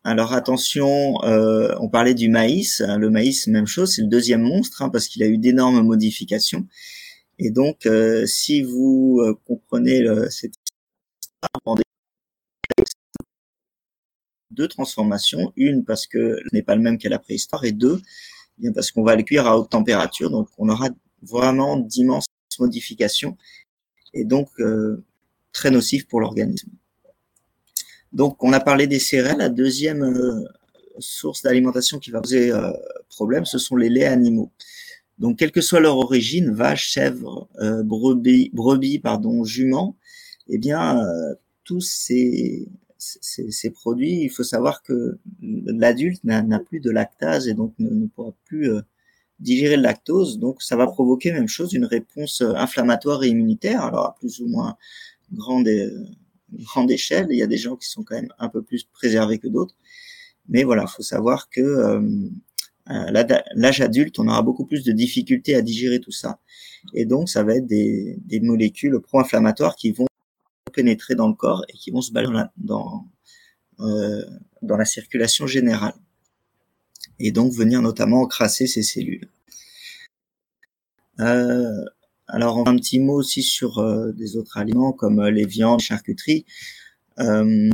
Alors 0.10 0.34
attention, 0.34 1.24
euh, 1.24 1.76
on 1.80 1.88
parlait 1.88 2.16
du 2.16 2.30
maïs. 2.30 2.82
Le 2.82 3.12
maïs, 3.12 3.46
même 3.46 3.68
chose, 3.68 3.94
c'est 3.94 4.02
le 4.02 4.08
deuxième 4.08 4.42
monstre 4.42 4.82
hein, 4.82 4.90
parce 4.90 5.08
qu'il 5.08 5.22
a 5.22 5.28
eu 5.28 5.38
d'énormes 5.38 5.84
modifications. 5.84 6.68
Et 7.38 7.52
donc, 7.52 7.86
euh, 7.86 8.26
si 8.26 8.64
vous 8.64 9.20
euh, 9.22 9.40
comprenez 9.46 10.04
cette 10.32 10.54
histoire, 10.56 11.78
deux 14.50 14.68
transformations. 14.68 15.54
Une 15.56 15.86
parce 15.86 16.08
que 16.08 16.40
n'est 16.54 16.64
pas 16.64 16.76
le 16.76 16.82
même 16.82 16.98
qu'à 16.98 17.10
la 17.10 17.20
préhistoire, 17.20 17.64
et 17.64 17.72
deux, 17.72 18.02
eh 18.64 18.72
parce 18.72 18.92
qu'on 18.92 19.04
va 19.04 19.16
le 19.16 19.22
cuire 19.22 19.46
à 19.46 19.60
haute 19.60 19.70
température. 19.70 20.32
Donc, 20.32 20.50
on 20.58 20.70
aura 20.70 20.90
vraiment 21.22 21.78
d'immenses 21.78 22.26
modifications 22.60 23.38
et 24.16 24.26
donc 24.26 24.50
très 25.54 25.70
nocif 25.72 26.08
pour 26.08 26.20
l'organisme. 26.20 26.72
Donc, 28.12 28.44
on 28.44 28.54
a 28.54 28.60
parlé 28.60 28.88
des 28.88 29.00
céréales. 29.00 29.38
La 29.38 29.50
deuxième 29.50 30.04
euh, 30.04 30.44
source 31.00 31.44
d'alimentation 31.44 32.00
qui 32.00 32.12
va 32.12 32.22
poser 32.22 32.52
euh, 32.52 32.72
problème, 33.10 33.46
ce 33.46 33.58
sont 33.58 33.76
les 33.76 33.90
laits 33.90 34.08
animaux. 34.08 34.52
Donc, 35.20 35.38
quelle 35.38 35.52
que 35.52 35.62
soit 35.62 35.80
leur 35.80 35.98
origine, 35.98 36.52
vache, 36.52 36.90
chèvre, 36.90 37.50
euh, 37.60 37.84
brebis, 37.84 38.52
brebis, 38.54 39.00
pardon, 39.00 39.44
jument, 39.44 39.96
eh 40.48 40.58
bien, 40.58 41.06
tous 41.64 41.82
ces, 41.82 42.68
produits, 43.74 44.24
il 44.24 44.30
faut 44.30 44.44
savoir 44.44 44.82
que 44.82 45.20
l'adulte 45.42 46.24
n'a 46.24 46.60
plus 46.60 46.80
de 46.80 46.90
lactase 46.90 47.48
et 47.48 47.54
donc 47.54 47.74
ne, 47.78 48.08
pourra 48.08 48.34
plus 48.46 48.72
digérer 49.40 49.76
le 49.76 49.84
lactose. 49.84 50.40
Donc, 50.40 50.64
ça 50.64 50.76
va 50.76 50.88
provoquer 50.88 51.32
même 51.32 51.50
chose, 51.50 51.74
une 51.74 51.86
réponse 51.86 52.42
inflammatoire 52.42 53.24
et 53.24 53.28
immunitaire, 53.28 53.84
alors 53.84 54.16
plus 54.16 54.40
ou 54.40 54.48
moins 54.48 54.78
grande 55.32 55.68
grande 56.54 56.92
échelle. 56.92 57.28
Il 57.30 57.38
y 57.38 57.44
a 57.44 57.48
des 57.48 57.58
gens 57.58 57.76
qui 57.76 57.90
sont 57.90 58.04
quand 58.04 58.16
même 58.16 58.34
un 58.40 58.50
peu 58.50 58.62
plus 58.62 58.84
préservés 58.84 59.40
que 59.40 59.48
d'autres. 59.48 59.76
Mais 60.48 60.64
voilà, 60.64 60.88
faut 60.88 61.04
savoir 61.04 61.50
que 61.50 61.62
euh, 61.62 62.02
l'âge 63.54 63.82
adulte, 63.82 64.20
on 64.20 64.28
aura 64.28 64.42
beaucoup 64.42 64.66
plus 64.66 64.84
de 64.84 64.92
difficultés 64.92 65.56
à 65.56 65.62
digérer 65.62 66.00
tout 66.00 66.12
ça. 66.12 66.40
Et 66.94 67.06
donc, 67.06 67.30
ça 67.30 67.44
va 67.44 67.56
être 67.56 67.68
des, 67.68 68.18
des 68.26 68.40
molécules 68.40 69.00
pro-inflammatoires 69.00 69.76
qui 69.76 69.92
vont 69.92 70.08
pénétrer 70.72 71.16
dans 71.16 71.28
le 71.28 71.34
corps 71.34 71.66
et 71.70 71.74
qui 71.74 71.92
vont 71.92 72.02
se 72.02 72.12
balader 72.12 72.50
dans, 72.58 73.06
euh, 73.80 74.26
dans 74.62 74.78
la 74.78 74.86
circulation 74.86 75.48
générale. 75.48 75.96
Et 77.20 77.32
donc 77.32 77.54
venir 77.54 77.82
notamment 77.82 78.22
encrasser 78.22 78.68
ces 78.68 78.84
cellules. 78.84 79.30
Euh, 81.20 81.86
alors, 82.32 82.68
un 82.68 82.76
petit 82.76 83.00
mot 83.00 83.16
aussi 83.16 83.42
sur 83.42 83.80
euh, 83.80 84.12
des 84.12 84.38
autres 84.38 84.58
aliments 84.58 84.92
comme 84.92 85.20
euh, 85.20 85.32
les 85.32 85.46
viandes, 85.46 85.80
charcuteries. 85.80 86.46
Euh, 87.18 87.70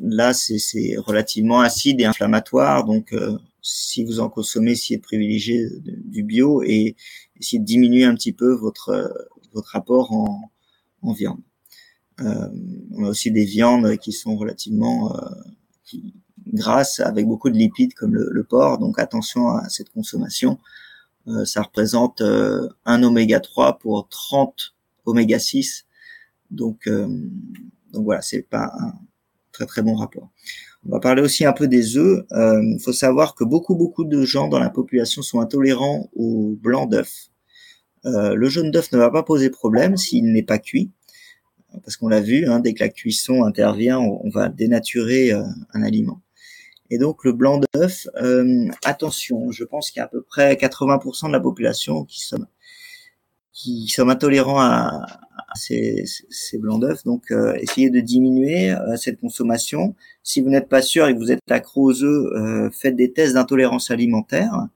là, 0.00 0.34
c'est 0.34 0.96
relativement 0.98 1.60
acide 1.60 2.00
et 2.00 2.04
inflammatoire, 2.04 2.84
donc 2.84 3.14
si 3.62 4.04
vous 4.04 4.20
en 4.20 4.28
consommez, 4.28 4.72
essayez 4.72 4.98
de 4.98 5.02
privilégier 5.02 5.66
du 5.82 6.22
bio 6.22 6.62
et 6.62 6.94
essayez 7.38 7.58
de 7.58 7.64
diminuer 7.64 8.04
un 8.04 8.14
petit 8.14 8.32
peu 8.32 8.52
votre 8.54 9.12
votre 9.52 9.74
apport 9.74 10.12
en, 10.12 10.52
en 11.02 11.12
viande. 11.12 11.40
on 12.18 13.04
a 13.04 13.08
aussi 13.08 13.32
des 13.32 13.44
viandes 13.44 13.96
qui 13.96 14.12
sont 14.12 14.36
relativement 14.36 15.12
grasses 16.46 17.00
avec 17.00 17.26
beaucoup 17.26 17.50
de 17.50 17.56
lipides 17.56 17.94
comme 17.94 18.14
le, 18.14 18.28
le 18.30 18.44
porc. 18.44 18.78
Donc 18.78 19.00
attention 19.00 19.48
à 19.48 19.68
cette 19.68 19.90
consommation. 19.90 20.58
Ça 21.44 21.62
représente 21.62 22.22
un 22.22 23.02
oméga 23.02 23.40
3 23.40 23.78
pour 23.78 24.08
30 24.08 24.74
oméga 25.06 25.38
6. 25.38 25.86
Donc, 26.50 26.88
donc 26.88 28.04
voilà, 28.04 28.22
c'est 28.22 28.42
pas 28.42 28.72
un 28.78 28.92
très 29.52 29.66
très 29.66 29.82
bon 29.82 29.94
rapport. 29.94 30.30
On 30.86 30.92
va 30.92 31.00
parler 31.00 31.22
aussi 31.22 31.44
un 31.44 31.52
peu 31.52 31.68
des 31.68 31.96
œufs. 31.96 32.24
Il 32.32 32.78
faut 32.82 32.92
savoir 32.92 33.34
que 33.34 33.44
beaucoup 33.44 33.76
beaucoup 33.76 34.04
de 34.04 34.24
gens 34.24 34.48
dans 34.48 34.58
la 34.58 34.70
population 34.70 35.22
sont 35.22 35.40
intolérants 35.40 36.08
au 36.14 36.56
blanc 36.60 36.86
d'œuf. 36.86 37.30
Euh, 38.06 38.34
le 38.34 38.48
jaune 38.48 38.70
d'œuf 38.70 38.92
ne 38.92 38.98
va 38.98 39.10
pas 39.10 39.22
poser 39.22 39.50
problème 39.50 39.96
s'il 39.96 40.32
n'est 40.32 40.42
pas 40.42 40.58
cuit, 40.58 40.90
parce 41.84 41.96
qu'on 41.96 42.08
l'a 42.08 42.20
vu, 42.20 42.46
hein, 42.46 42.60
dès 42.60 42.72
que 42.72 42.82
la 42.82 42.88
cuisson 42.88 43.44
intervient, 43.44 43.98
on, 43.98 44.28
va 44.30 44.48
dénaturer 44.48 45.32
euh, 45.32 45.42
un 45.74 45.82
aliment. 45.82 46.20
Et 46.90 46.98
donc 46.98 47.24
le 47.24 47.32
blanc 47.32 47.60
d'œuf, 47.72 48.08
euh, 48.16 48.68
attention, 48.84 49.50
je 49.50 49.64
pense 49.64 49.90
qu'il 49.90 50.00
y 50.00 50.02
a 50.02 50.06
à 50.06 50.08
peu 50.08 50.22
près 50.22 50.54
80% 50.54 51.28
de 51.28 51.32
la 51.32 51.40
population 51.40 52.04
qui 52.04 52.20
sont 52.20 52.44
qui 53.52 53.88
sont 53.88 54.08
intolérants 54.08 54.60
à, 54.60 55.06
ces, 55.54 56.04
ces, 56.30 56.56
blancs 56.56 56.80
d'œufs. 56.80 57.04
Donc 57.04 57.30
essayez 57.56 57.90
de 57.90 58.00
diminuer 58.00 58.74
cette 58.96 59.20
consommation. 59.20 59.94
Si 60.22 60.40
vous 60.40 60.48
n'êtes 60.48 60.68
pas 60.68 60.80
sûr 60.80 61.06
et 61.08 61.14
que 61.14 61.18
vous 61.18 61.30
êtes 61.30 61.40
accro 61.50 61.90
aux 61.90 62.02
œufs, 62.02 62.72
faites 62.72 62.96
des 62.96 63.12
tests 63.12 63.34
d'intolérance 63.34 63.90
alimentaire 63.90 64.68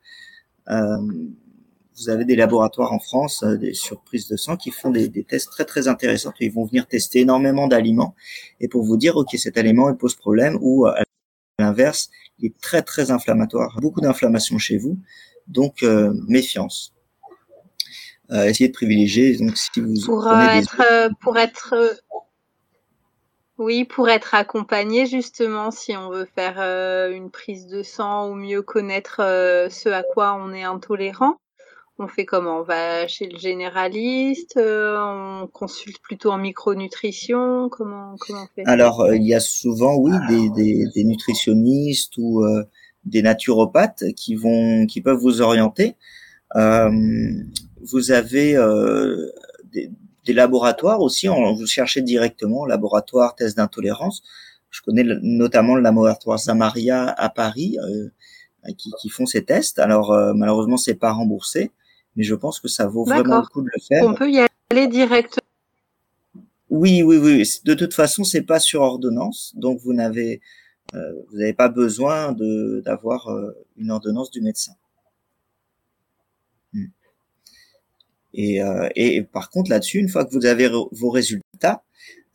vous 1.97 2.09
avez 2.09 2.25
des 2.25 2.37
laboratoires 2.37 2.93
en 2.93 2.99
France, 2.99 3.43
euh, 3.45 3.57
des 3.57 3.75
surprises 3.75 4.29
de 4.29 4.37
sang, 4.37 4.57
qui 4.57 4.71
font 4.71 4.91
des, 4.91 5.11
tests 5.23 5.51
très 5.51 5.65
très 5.65 5.89
intéressants. 5.89 6.33
Ils 6.41 6.53
vont 6.53 6.65
venir 6.65 6.87
tester 6.87 7.21
énormément 7.21 7.69
d'aliments 7.69 8.15
et 8.61 8.69
pour 8.69 8.85
vous 8.85 8.97
dire, 8.97 9.17
ok, 9.17 9.31
cet 9.37 9.59
aliment 9.59 9.91
il 9.91 9.97
pose 9.97 10.15
problème 10.15 10.59
ou 10.61 10.87
l'inverse, 11.59 12.11
il 12.39 12.47
est 12.47 12.61
très 12.61 12.83
très 12.83 13.11
inflammatoire, 13.11 13.79
beaucoup 13.81 14.01
d'inflammation 14.01 14.59
chez 14.59 14.79
vous, 14.79 14.99
donc 15.47 15.83
euh, 15.83 16.13
méfiance. 16.29 16.93
Euh, 18.31 18.45
essayez 18.45 18.69
de 18.69 18.75
privilégier. 18.75 19.37
Donc 19.37 19.57
si 19.57 19.81
vous 19.81 19.95
pour 20.07 20.33
être 20.33 21.11
pour 21.21 21.39
être 21.39 21.75
oui, 23.59 23.85
pour 23.85 24.09
être 24.09 24.35
accompagné 24.35 25.07
justement, 25.07 25.71
si 25.71 25.97
on 25.97 26.11
veut 26.11 26.25
faire 26.25 26.59
une 27.11 27.31
prise 27.31 27.67
de 27.67 27.83
sang 27.83 28.31
ou 28.31 28.35
mieux 28.35 28.63
connaître 28.63 29.19
ce 29.71 29.89
à 29.89 30.03
quoi 30.03 30.35
on 30.35 30.53
est 30.53 30.65
intolérant, 30.65 31.39
on 31.99 32.09
fait 32.09 32.25
comment? 32.25 32.61
On 32.61 32.63
va 32.63 33.07
chez 33.07 33.29
le 33.29 33.39
généraliste 33.39 34.57
euh, 34.57 34.99
On 34.99 35.47
consulte 35.47 36.01
plutôt 36.03 36.31
en 36.31 36.39
micronutrition? 36.39 37.69
Comment, 37.69 38.17
comment 38.19 38.43
on 38.43 38.47
fait? 38.55 38.67
Alors, 38.67 39.01
euh, 39.03 39.17
il 39.17 39.25
y 39.25 39.35
a 39.35 39.41
souvent, 39.41 39.95
oui, 39.97 40.13
des, 40.29 40.87
des, 40.93 41.05
nutritionnistes 41.05 42.15
ou 42.19 42.43
euh, 42.43 42.65
des 43.05 43.23
naturopathes 43.23 44.05
qui 44.17 44.35
vont, 44.35 44.87
qui 44.87 45.01
peuvent 45.01 45.19
vous 45.19 45.41
orienter. 45.41 45.95
vous 46.55 48.11
avez 48.11 48.55
des, 49.73 49.91
des, 50.25 50.33
laboratoires 50.33 51.01
aussi. 51.01 51.29
On, 51.29 51.55
vous 51.55 51.67
cherchez 51.67 52.03
directement 52.03 52.67
laboratoire 52.67 53.37
test 53.37 53.57
d'intolérance. 53.57 54.23
Je 54.71 54.83
connais 54.83 55.05
notamment 55.23 55.77
le 55.77 55.83
laboratoire 55.83 56.41
Samaria 56.41 57.07
à 57.07 57.29
Paris. 57.29 57.79
Qui, 58.79 58.91
qui, 58.99 59.11
font 59.11 59.27
ces 59.27 59.45
tests. 59.45 59.79
Alors 59.79 60.11
malheureusement, 60.35 60.79
c'est 60.79 60.95
pas 60.95 61.13
remboursé 61.13 61.71
mais 62.17 62.25
je 62.25 62.35
pense 62.35 62.61
que 62.61 62.69
ça 62.69 62.87
vaut 62.87 63.05
vraiment 63.05 63.41
le 63.41 63.47
coup 63.47 63.63
de 63.63 63.71
le 63.73 63.81
faire. 63.81 64.05
On 64.05 64.15
peut 64.15 64.31
y 64.31 64.41
aller 64.71 64.89
direct. 64.89 65.41
Oui, 66.71 67.03
oui, 67.03 67.19
oui. 67.19 67.49
De 67.65 67.75
toute 67.75 67.95
façon, 67.95 68.25
c'est 68.25 68.43
pas 68.43 68.59
sur 68.59 68.81
ordonnance, 68.81 69.53
donc 69.57 69.81
vous 69.81 69.93
n'avez 69.93 70.41
euh, 70.95 71.13
vous 71.29 71.39
n'avez 71.39 71.55
pas 71.55 71.69
besoin 71.69 72.33
de 72.33 72.83
d'avoir 72.85 73.29
euh, 73.29 73.53
une 73.77 73.91
ordonnance 73.91 74.31
du 74.31 74.41
médecin. 74.41 74.73
Hmm. 76.73 76.87
Et, 78.35 78.63
euh, 78.63 78.89
et, 78.97 79.23
par 79.23 79.51
contre, 79.51 79.71
là-dessus, 79.71 79.99
une 79.99 80.09
fois 80.09 80.25
que 80.25 80.33
vous 80.33 80.47
avez 80.47 80.69
vos 80.69 81.11
résultats, 81.11 81.85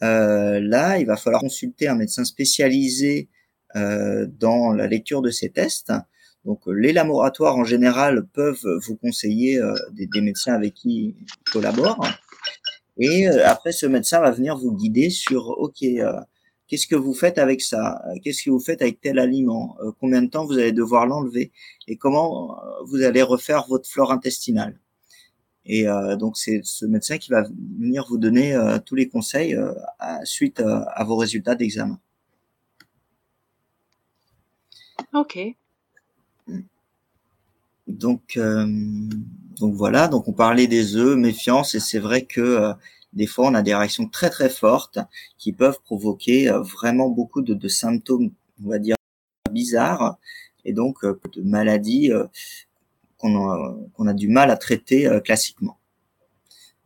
euh, 0.01 0.59
là, 0.61 0.97
il 0.97 1.05
va 1.05 1.17
falloir 1.17 1.41
consulter 1.41 1.87
un 1.87 1.95
médecin 1.95 2.23
spécialisé 2.23 3.27
euh, 3.75 4.25
dans 4.39 4.71
la 4.71 4.87
lecture 4.87 5.21
de 5.21 5.29
ces 5.29 5.49
tests 5.49 5.91
donc 6.45 6.67
euh, 6.67 6.71
les 6.71 6.93
laboratoires 6.93 7.57
en 7.57 7.63
général 7.63 8.25
peuvent 8.33 8.65
vous 8.87 8.95
conseiller 8.95 9.59
euh, 9.59 9.73
des, 9.91 10.21
médecins 10.21 10.53
avec 10.53 10.73
qui 10.73 11.15
ils 11.19 11.51
collaborent. 11.51 12.05
Et 12.97 13.27
euh, 13.27 13.47
après, 13.47 13.71
ce 13.71 13.85
médecin 13.85 14.19
va 14.19 14.31
venir 14.31 14.57
vous 14.57 14.73
guider 14.75 15.09
sur, 15.09 15.49
OK, 15.59 15.83
qu'est-ce 16.67 16.87
que 16.87 16.95
vous 16.95 17.13
faites 17.13 17.37
avec 17.37 17.61
ça? 17.61 18.01
Qu'est-ce 18.23 18.43
que 18.43 18.49
vous 18.49 18.59
faites 18.59 18.81
avec 18.81 19.01
tel 19.01 19.19
aliment? 19.19 19.77
Combien 19.99 20.21
de 20.21 20.27
temps 20.27 20.45
vous 20.45 20.57
allez 20.57 20.71
devoir 20.71 21.05
l'enlever? 21.05 21.51
Et 21.87 21.97
comment 21.97 22.57
vous 22.85 23.01
allez 23.03 23.21
refaire 23.21 23.67
votre 23.67 23.89
flore 23.89 24.11
intestinale? 24.11 24.79
Et 25.65 25.85
donc, 26.17 26.35
c'est 26.35 26.61
ce 26.63 26.85
médecin 26.85 27.17
qui 27.17 27.29
va 27.29 27.43
venir 27.79 28.05
vous 28.09 28.17
donner 28.17 28.57
tous 28.85 28.95
les 28.95 29.07
conseils 29.07 29.57
suite 30.23 30.61
à 30.61 31.03
vos 31.05 31.15
résultats 31.15 31.55
d'examen. 31.55 31.99
Ok. 35.13 35.55
Donc, 37.89 38.37
euh, 38.37 38.65
donc 39.59 39.73
voilà. 39.73 40.07
Donc 40.07 40.27
on 40.27 40.33
parlait 40.33 40.67
des 40.67 40.95
œufs, 40.95 41.17
méfiance, 41.17 41.75
et 41.75 41.79
c'est 41.79 41.99
vrai 41.99 42.25
que 42.25 42.39
euh, 42.41 42.73
des 43.13 43.25
fois 43.25 43.47
on 43.47 43.55
a 43.55 43.63
des 43.63 43.73
réactions 43.73 44.07
très 44.07 44.29
très 44.29 44.49
fortes 44.49 44.99
qui 45.37 45.53
peuvent 45.53 45.79
provoquer 45.83 46.49
euh, 46.49 46.61
vraiment 46.61 47.09
beaucoup 47.09 47.41
de, 47.41 47.67
symptômes, 47.67 48.31
on 48.63 48.69
va 48.69 48.79
dire 48.79 48.95
bizarres, 49.51 50.17
et 50.65 50.73
donc 50.73 51.03
de 51.03 51.41
maladies 51.41 52.11
qu'on 53.17 53.49
a, 53.49 54.09
a 54.11 54.13
du 54.13 54.27
mal 54.27 54.51
à 54.51 54.57
traiter 54.57 55.09
classiquement. 55.25 55.77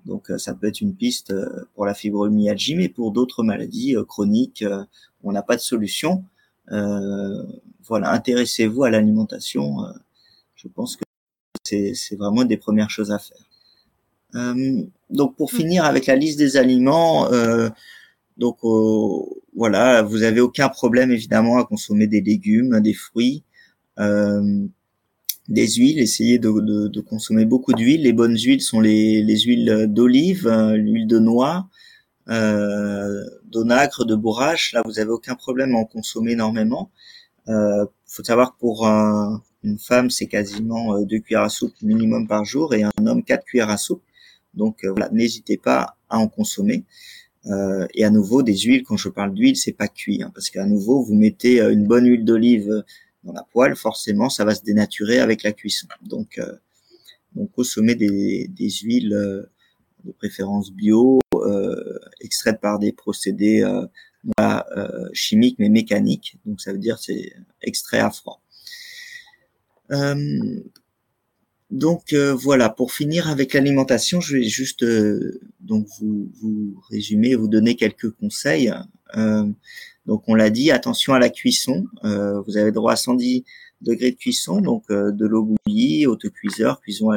Donc 0.05 0.31
ça 0.37 0.53
peut 0.53 0.67
être 0.67 0.81
une 0.81 0.95
piste 0.95 1.33
pour 1.75 1.85
la 1.85 1.93
fibromyalgie, 1.93 2.75
mais 2.75 2.87
pour 2.89 3.11
d'autres 3.11 3.43
maladies 3.43 3.95
chroniques, 4.07 4.63
on 5.23 5.31
n'a 5.33 5.41
pas 5.41 5.55
de 5.55 5.61
solution. 5.61 6.23
voilà, 6.69 8.11
intéressez-vous 8.11 8.83
à 8.85 8.89
l'alimentation 8.89 9.79
je 10.63 10.69
pense 10.69 10.95
que 10.95 11.03
c'est 11.63 12.15
vraiment 12.15 12.41
une 12.43 12.47
des 12.47 12.57
premières 12.57 12.89
choses 12.89 13.11
à 13.11 13.19
faire. 13.19 13.45
Euh, 14.35 14.83
donc 15.09 15.35
pour 15.35 15.53
mm. 15.53 15.57
finir 15.57 15.85
avec 15.85 16.07
la 16.07 16.15
liste 16.15 16.37
des 16.37 16.57
aliments, 16.57 17.31
euh, 17.31 17.69
donc 18.37 18.57
euh, 18.63 19.19
voilà, 19.55 20.01
vous 20.01 20.23
avez 20.23 20.41
aucun 20.41 20.69
problème 20.69 21.11
évidemment 21.11 21.57
à 21.57 21.65
consommer 21.65 22.07
des 22.07 22.21
légumes, 22.21 22.79
des 22.79 22.93
fruits, 22.93 23.43
des 23.97 25.67
huiles. 25.75 25.99
Essayez 25.99 26.39
de, 26.39 26.99
consommer 27.01 27.45
beaucoup 27.45 27.73
d'huile. 27.73 28.03
Les 28.03 28.13
bonnes 28.13 28.37
huiles 28.37 28.61
sont 28.61 28.79
les, 28.79 29.39
huiles 29.41 29.85
d'olive, 29.87 30.49
l'huile 30.75 31.05
de 31.05 31.19
noix, 31.19 31.67
d'onacre, 32.27 34.05
de 34.05 34.15
bourrache. 34.15 34.73
Là, 34.73 34.81
vous 34.85 34.97
avez 34.99 35.11
aucun 35.11 35.35
problème 35.35 35.75
à 35.75 35.77
en 35.77 35.85
consommer 35.85 36.31
énormément. 36.31 36.89
Il 37.47 37.85
faut 38.07 38.23
savoir 38.23 38.55
que 38.55 38.59
pour 38.59 38.87
un, 38.87 39.43
une 39.63 39.79
femme, 39.79 40.09
c'est 40.09 40.27
quasiment 40.27 40.95
euh, 40.95 41.05
deux 41.05 41.19
cuillères 41.19 41.43
à 41.43 41.49
soupe 41.49 41.73
minimum 41.81 42.27
par 42.27 42.45
jour 42.45 42.73
et 42.73 42.83
un 42.83 42.91
homme 43.05 43.23
quatre 43.23 43.45
cuillères 43.45 43.69
à 43.69 43.77
soupe. 43.77 44.03
Donc 44.53 44.83
euh, 44.83 44.91
voilà, 44.91 45.09
n'hésitez 45.11 45.57
pas 45.57 45.97
à 46.09 46.19
en 46.19 46.27
consommer. 46.27 46.83
Euh, 47.47 47.87
et 47.93 48.05
à 48.05 48.09
nouveau, 48.09 48.43
des 48.43 48.57
huiles, 48.57 48.83
quand 48.83 48.97
je 48.97 49.09
parle 49.09 49.33
d'huile, 49.33 49.57
c'est 49.57 49.73
pas 49.73 49.87
cuit, 49.87 50.21
hein, 50.23 50.31
parce 50.33 50.49
qu'à 50.49 50.65
nouveau, 50.65 51.01
vous 51.01 51.15
mettez 51.15 51.59
une 51.59 51.85
bonne 51.85 52.05
huile 52.05 52.23
d'olive 52.23 52.83
dans 53.23 53.33
la 53.33 53.43
poêle, 53.51 53.75
forcément, 53.75 54.29
ça 54.29 54.45
va 54.45 54.55
se 54.55 54.63
dénaturer 54.63 55.19
avec 55.19 55.43
la 55.43 55.51
cuisson. 55.51 55.87
Donc, 56.01 56.37
euh, 56.37 56.53
donc 57.35 57.49
des, 57.97 58.47
des 58.47 58.69
huiles 58.69 59.09
de 59.09 60.11
préférence 60.11 60.71
bio, 60.71 61.19
extraites 62.21 62.61
par 62.61 62.77
des 62.79 62.91
procédés 62.91 63.65
chimiques 65.13 65.57
mais 65.57 65.69
mécaniques. 65.69 66.37
Donc 66.45 66.61
ça 66.61 66.71
veut 66.71 66.77
dire 66.77 66.99
c'est 66.99 67.33
extrait 67.61 67.99
à 67.99 68.11
froid. 68.11 68.42
Euh, 69.93 70.59
donc 71.71 72.13
euh, 72.13 72.33
voilà, 72.33 72.69
pour 72.69 72.91
finir 72.93 73.29
avec 73.29 73.53
l'alimentation, 73.53 74.21
je 74.21 74.37
vais 74.37 74.43
juste 74.43 74.83
euh, 74.83 75.41
donc 75.59 75.87
vous, 75.99 76.81
résumer, 76.89 77.35
vous 77.35 77.47
donner 77.47 77.75
quelques 77.75 78.11
conseils. 78.11 78.71
donc 80.05 80.23
on 80.27 80.35
l'a 80.35 80.49
dit, 80.49 80.71
attention 80.71 81.13
à 81.13 81.19
la 81.19 81.29
cuisson. 81.29 81.85
vous 82.03 82.57
avez 82.57 82.71
droit 82.71 82.93
à 82.93 82.95
110 82.95 83.43
degrés 83.81 84.11
de 84.11 84.17
cuisson, 84.17 84.61
donc 84.61 84.89
de 84.89 85.25
l'eau 85.25 85.43
bouillie, 85.65 86.05
autocuiseur, 86.07 86.81
cuisson, 86.81 87.09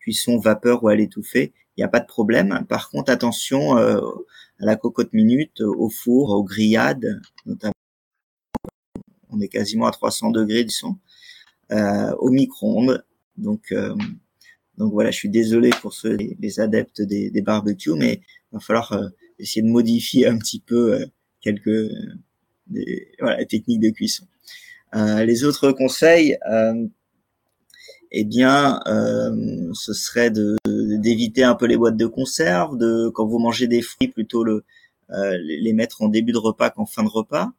cuisson 0.00 0.38
vapeur 0.38 0.82
ou 0.84 0.88
à 0.88 0.94
l'étouffer, 0.94 1.52
il 1.76 1.80
n'y 1.80 1.84
a 1.84 1.88
pas 1.88 2.00
de 2.00 2.06
problème. 2.06 2.66
Par 2.68 2.90
contre, 2.90 3.10
attention 3.10 3.76
à 3.76 4.02
la 4.58 4.76
cocotte 4.76 5.12
minute, 5.12 5.60
au 5.60 5.88
four, 5.88 6.30
aux 6.30 6.44
grillades, 6.44 7.20
notamment. 7.46 7.72
On 9.30 9.40
est 9.40 9.48
quasiment 9.48 9.86
à 9.86 9.92
300 9.92 10.30
degrés 10.30 10.64
de 10.64 10.70
son. 10.70 10.98
Euh, 11.72 12.12
au 12.18 12.28
micro-ondes. 12.28 13.02
Donc, 13.38 13.72
euh, 13.72 13.94
donc 14.76 14.92
voilà, 14.92 15.10
je 15.10 15.16
suis 15.16 15.30
désolé 15.30 15.70
pour 15.80 15.94
ceux 15.94 16.16
les, 16.16 16.60
adeptes 16.60 17.00
des, 17.00 17.30
barbecues, 17.40 17.94
mais 17.94 18.20
il 18.52 18.54
va 18.54 18.60
falloir 18.60 18.92
euh, 18.92 19.08
essayer 19.38 19.62
de 19.62 19.70
modifier 19.70 20.26
un 20.26 20.36
petit 20.36 20.60
peu 20.60 21.06
quelques 21.40 21.90
voilà, 23.20 23.42
techniques 23.46 23.80
de 23.80 23.88
cuisson. 23.88 24.26
les 24.94 25.44
autres 25.44 25.72
conseils, 25.72 26.36
eh 28.10 28.24
bien, 28.24 28.80
ce 29.72 29.92
serait 29.94 30.30
de 30.30 30.56
d'éviter 30.66 31.42
un 31.42 31.54
peu 31.54 31.66
les 31.66 31.76
boîtes 31.78 31.96
de 31.96 32.06
conserve, 32.06 32.76
de 32.76 33.08
quand 33.14 33.26
vous 33.26 33.38
mangez 33.38 33.66
des 33.66 33.80
fruits 33.82 34.08
plutôt 34.08 34.44
le 34.44 34.64
les 35.08 35.72
mettre 35.72 36.02
en 36.02 36.08
début 36.08 36.32
de 36.32 36.38
repas 36.38 36.70
qu'en 36.70 36.86
fin 36.86 37.02
de 37.02 37.08
repas. 37.08 37.52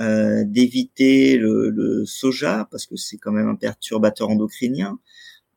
Euh, 0.00 0.44
d'éviter 0.46 1.36
le, 1.36 2.04
soja 2.06 2.66
parce 2.70 2.86
que 2.86 2.96
c'est 2.96 3.18
quand 3.18 3.32
même 3.32 3.48
un 3.48 3.54
perturbateur 3.54 4.30
endocrinien, 4.30 4.98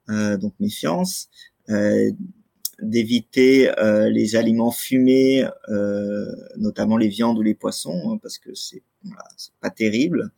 euh, 0.09 0.35
donc 0.35 0.53
méfiance, 0.59 1.29
euh, 1.69 2.11
d'éviter 2.81 3.71
les 4.11 4.35
aliments 4.35 4.71
fumés, 4.71 5.45
notamment 6.57 6.97
les 6.97 7.07
viandes 7.07 7.37
ou 7.37 7.41
les 7.41 7.53
poissons, 7.53 8.11
hein, 8.11 8.19
parce 8.21 8.37
que 8.37 8.53
c'est 8.53 8.83
pas 9.61 9.69
terrible. 9.69 10.31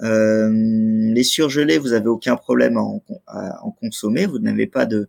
les 0.00 1.24
surgelés, 1.24 1.78
vous 1.78 1.92
avez 1.92 2.08
aucun 2.08 2.36
problème 2.36 2.76
à 2.76 3.62
en, 3.62 3.70
consommer, 3.72 4.26
vous 4.26 4.38
n'avez 4.38 4.68
pas 4.68 4.86
de 4.86 5.08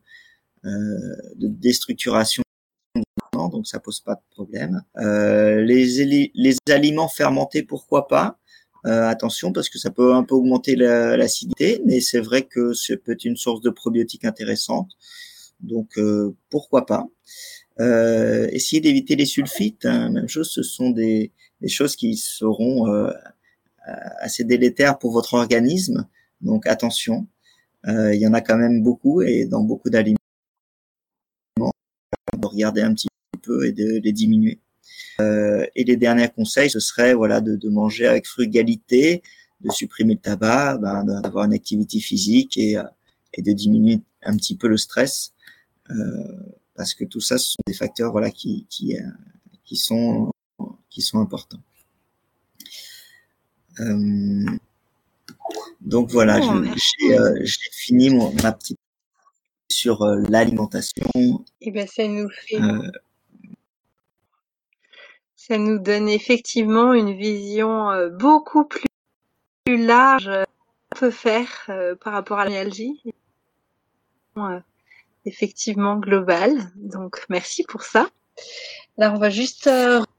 déstructuration 1.35 2.44
donc 3.49 3.67
ça 3.67 3.79
pose 3.79 3.99
pas 3.99 4.15
de 4.15 4.21
problème. 4.31 4.81
Euh, 4.97 5.61
les, 5.61 6.31
les 6.33 6.57
aliments 6.69 7.07
fermentés, 7.07 7.63
pourquoi 7.63 8.07
pas? 8.07 8.37
Euh, 8.85 9.07
Attention, 9.07 9.51
parce 9.51 9.69
que 9.69 9.79
ça 9.79 9.89
peut 9.89 10.13
un 10.13 10.23
peu 10.23 10.35
augmenter 10.35 10.75
l'acidité, 10.75 11.81
mais 11.85 12.01
c'est 12.01 12.19
vrai 12.19 12.43
que 12.43 12.73
ça 12.73 12.95
peut 12.97 13.13
être 13.13 13.25
une 13.25 13.35
source 13.35 13.61
de 13.61 13.71
probiotiques 13.71 14.25
intéressante. 14.25 14.91
Donc 15.59 15.97
euh, 15.97 16.35
pourquoi 16.49 16.85
pas? 16.85 17.07
Euh, 17.79 18.47
Essayez 18.51 18.81
d'éviter 18.81 19.15
les 19.15 19.25
sulfites. 19.25 19.85
Hein, 19.85 20.09
même 20.09 20.27
chose, 20.27 20.49
ce 20.51 20.61
sont 20.61 20.91
des, 20.91 21.31
des 21.61 21.67
choses 21.67 21.95
qui 21.95 22.15
seront 22.15 23.09
assez 24.19 24.43
délétères 24.43 24.99
pour 24.99 25.11
votre 25.11 25.33
organisme. 25.33 26.07
Donc 26.41 26.67
attention, 26.67 27.27
il 27.87 28.19
y 28.19 28.27
en 28.27 28.33
a 28.33 28.41
quand 28.41 28.57
même 28.57 28.83
beaucoup 28.83 29.21
et 29.21 29.45
dans 29.45 29.61
beaucoup 29.63 29.89
d'aliments. 29.89 30.17
Regardez 32.43 32.81
un 32.81 32.93
petit 32.93 33.07
et 33.63 33.71
de 33.71 33.99
les 34.03 34.11
diminuer. 34.11 34.59
Euh, 35.19 35.65
et 35.75 35.83
les 35.83 35.97
derniers 35.97 36.29
conseils, 36.29 36.69
ce 36.69 36.79
serait 36.79 37.13
voilà 37.13 37.41
de, 37.41 37.55
de, 37.55 37.69
manger 37.69 38.07
avec 38.07 38.27
frugalité, 38.27 39.23
de 39.61 39.71
supprimer 39.71 40.15
le 40.15 40.19
tabac, 40.19 40.77
ben, 40.77 41.03
d'avoir 41.03 41.45
une 41.45 41.53
activité 41.53 41.99
physique 41.99 42.57
et, 42.57 42.77
euh, 42.77 42.83
et 43.33 43.41
de 43.41 43.51
diminuer 43.53 44.01
un 44.23 44.35
petit 44.35 44.57
peu 44.57 44.67
le 44.67 44.77
stress, 44.77 45.33
euh, 45.89 45.95
parce 46.75 46.93
que 46.93 47.05
tout 47.05 47.21
ça, 47.21 47.37
ce 47.37 47.51
sont 47.51 47.63
des 47.65 47.73
facteurs 47.73 48.11
voilà 48.11 48.29
qui 48.31 48.65
qui, 48.69 48.97
euh, 48.97 49.01
qui 49.63 49.77
sont 49.77 50.31
qui 50.89 51.01
sont 51.01 51.19
importants. 51.19 51.61
Donc 55.81 56.09
voilà, 56.09 56.39
oh, 56.41 56.63
j'ai 57.41 57.69
fini 57.73 58.09
mon, 58.09 58.33
ma 58.41 58.51
petite 58.53 58.79
sur 59.69 60.03
l'alimentation. 60.05 61.05
Et 61.15 61.67
eh 61.67 61.71
ben 61.71 61.85
ça 61.85 62.07
nous 62.07 62.29
fait 62.29 62.57
ça 65.47 65.59
nous 65.59 65.77
donne 65.77 66.09
effectivement 66.09 66.93
une 66.93 67.13
vision 67.13 67.91
euh, 67.91 68.09
beaucoup 68.09 68.65
plus, 68.65 68.87
large 69.67 70.27
euh, 70.27 70.43
qu'on 70.89 70.99
peut 70.99 71.11
faire 71.11 71.49
euh, 71.69 71.95
par 71.95 72.13
rapport 72.13 72.39
à 72.39 72.45
l'allergie. 72.45 72.99
effectivement 75.25 75.97
globale. 75.97 76.71
Donc 76.75 77.23
merci 77.29 77.63
pour 77.63 77.83
ça. 77.83 78.07
Là, 78.97 79.11
on 79.13 79.19
va 79.19 79.29
juste 79.29 79.69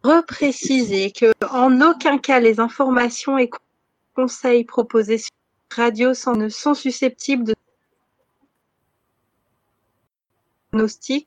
repréciser 0.05 1.11
que 1.11 1.33
en 1.51 1.81
aucun 1.81 2.19
cas 2.19 2.39
les 2.39 2.61
informations 2.61 3.37
et 3.37 3.51
conseils 4.15 4.65
proposés 4.65 5.19
sur 5.19 5.31
radio 5.75 6.11
ne 6.37 6.49
sont 6.49 6.75
susceptibles 6.75 7.45
de 7.45 7.55
diagnostic 10.73 11.27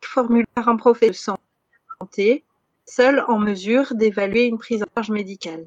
formulé 0.00 0.44
par 0.54 0.68
un 0.68 0.76
professeur 0.76 1.36
de 1.36 1.96
santé 1.98 2.44
seul 2.86 3.24
en 3.28 3.38
mesure 3.38 3.94
d'évaluer 3.94 4.44
une 4.44 4.58
prise 4.58 4.82
en 4.82 4.86
charge 4.94 5.10
médicale. 5.10 5.66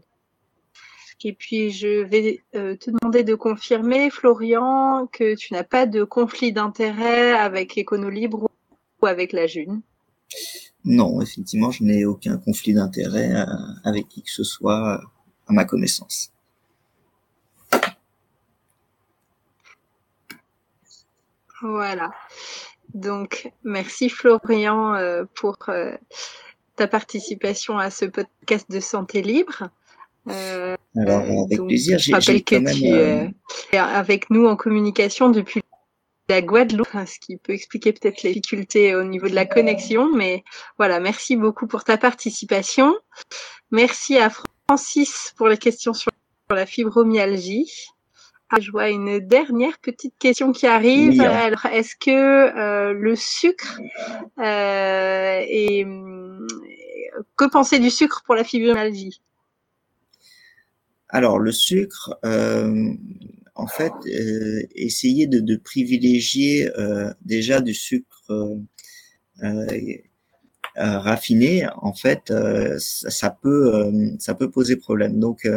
Et 1.27 1.33
puis, 1.33 1.71
je 1.71 2.03
vais 2.03 2.43
euh, 2.55 2.75
te 2.75 2.91
demander 2.91 3.23
de 3.23 3.33
confirmer, 3.33 4.11
Florian, 4.11 5.07
que 5.11 5.33
tu 5.33 5.53
n'as 5.53 5.63
pas 5.63 5.87
de 5.87 6.03
conflit 6.03 6.53
d'intérêt 6.53 7.31
avec 7.31 7.79
Econolibre 7.79 8.47
ou 9.01 9.05
avec 9.07 9.33
la 9.33 9.47
June. 9.47 9.81
Non, 10.83 11.19
effectivement, 11.21 11.71
je 11.71 11.83
n'ai 11.83 12.05
aucun 12.05 12.37
conflit 12.37 12.75
d'intérêt 12.75 13.33
euh, 13.33 13.45
avec 13.83 14.07
qui 14.07 14.21
que 14.21 14.29
ce 14.29 14.43
soit 14.43 15.01
à 15.47 15.53
ma 15.53 15.65
connaissance. 15.65 16.31
Voilà. 21.63 22.11
Donc, 22.93 23.51
merci 23.63 24.09
Florian 24.09 24.93
euh, 24.93 25.23
pour 25.33 25.57
ta 26.75 26.87
participation 26.87 27.77
à 27.77 27.89
ce 27.89 28.05
podcast 28.05 28.69
de 28.69 28.79
santé 28.79 29.21
libre. 29.21 29.69
Euh, 30.29 30.75
Alors, 30.95 31.21
avec 31.45 31.61
plaisir. 31.65 31.99
Je 31.99 32.11
rappelle 32.11 32.43
que 32.43 32.73
tu 32.73 32.87
euh, 32.87 33.27
es 33.71 33.77
avec 33.77 34.29
nous 34.29 34.45
en 34.45 34.55
communication 34.55 35.29
depuis 35.29 35.61
la 36.27 36.41
Guadeloupe, 36.41 36.87
ce 37.05 37.19
qui 37.19 37.37
peut 37.37 37.53
expliquer 37.53 37.93
peut-être 37.93 38.23
les 38.23 38.33
difficultés 38.33 38.95
au 38.95 39.03
niveau 39.03 39.27
de 39.27 39.35
la 39.35 39.45
connexion. 39.45 40.11
Mais 40.15 40.43
voilà, 40.77 40.99
merci 40.99 41.35
beaucoup 41.35 41.67
pour 41.67 41.83
ta 41.83 41.97
participation. 41.97 42.95
Merci 43.71 44.17
à 44.17 44.31
Francis 44.67 45.33
pour 45.37 45.47
les 45.47 45.57
questions 45.57 45.93
sur 45.93 46.11
la 46.49 46.65
fibromyalgie. 46.65 47.71
Ah, 48.49 48.59
je 48.59 48.69
vois 48.69 48.89
une 48.89 49.19
dernière 49.19 49.79
petite 49.79 50.13
question 50.19 50.51
qui 50.51 50.67
arrive. 50.67 51.19
Alors, 51.19 51.65
est-ce 51.65 51.95
que 51.95 52.11
euh, 52.11 52.93
le 52.93 53.15
sucre 53.15 53.81
euh, 54.37 55.41
et 55.47 55.83
que 57.35 57.49
penser 57.49 57.79
du 57.79 57.89
sucre 57.89 58.21
pour 58.23 58.35
la 58.35 58.43
fibromyalgie? 58.43 59.19
Alors, 61.09 61.39
le 61.39 61.51
sucre, 61.51 62.19
euh, 62.23 62.93
en 63.55 63.67
fait, 63.67 63.93
euh, 64.05 64.61
essayer 64.75 65.25
de, 65.25 65.39
de 65.39 65.55
privilégier 65.55 66.69
déjà 67.21 67.61
du 67.61 67.73
sucre 67.73 68.59
raffiné, 70.75 71.67
en 71.77 71.93
fait, 71.93 72.31
ça, 72.77 73.09
ça, 73.09 73.29
peut 73.31 73.91
ça 74.19 74.35
peut 74.35 74.51
poser 74.51 74.75
problème. 74.75 75.19
Donc, 75.19 75.47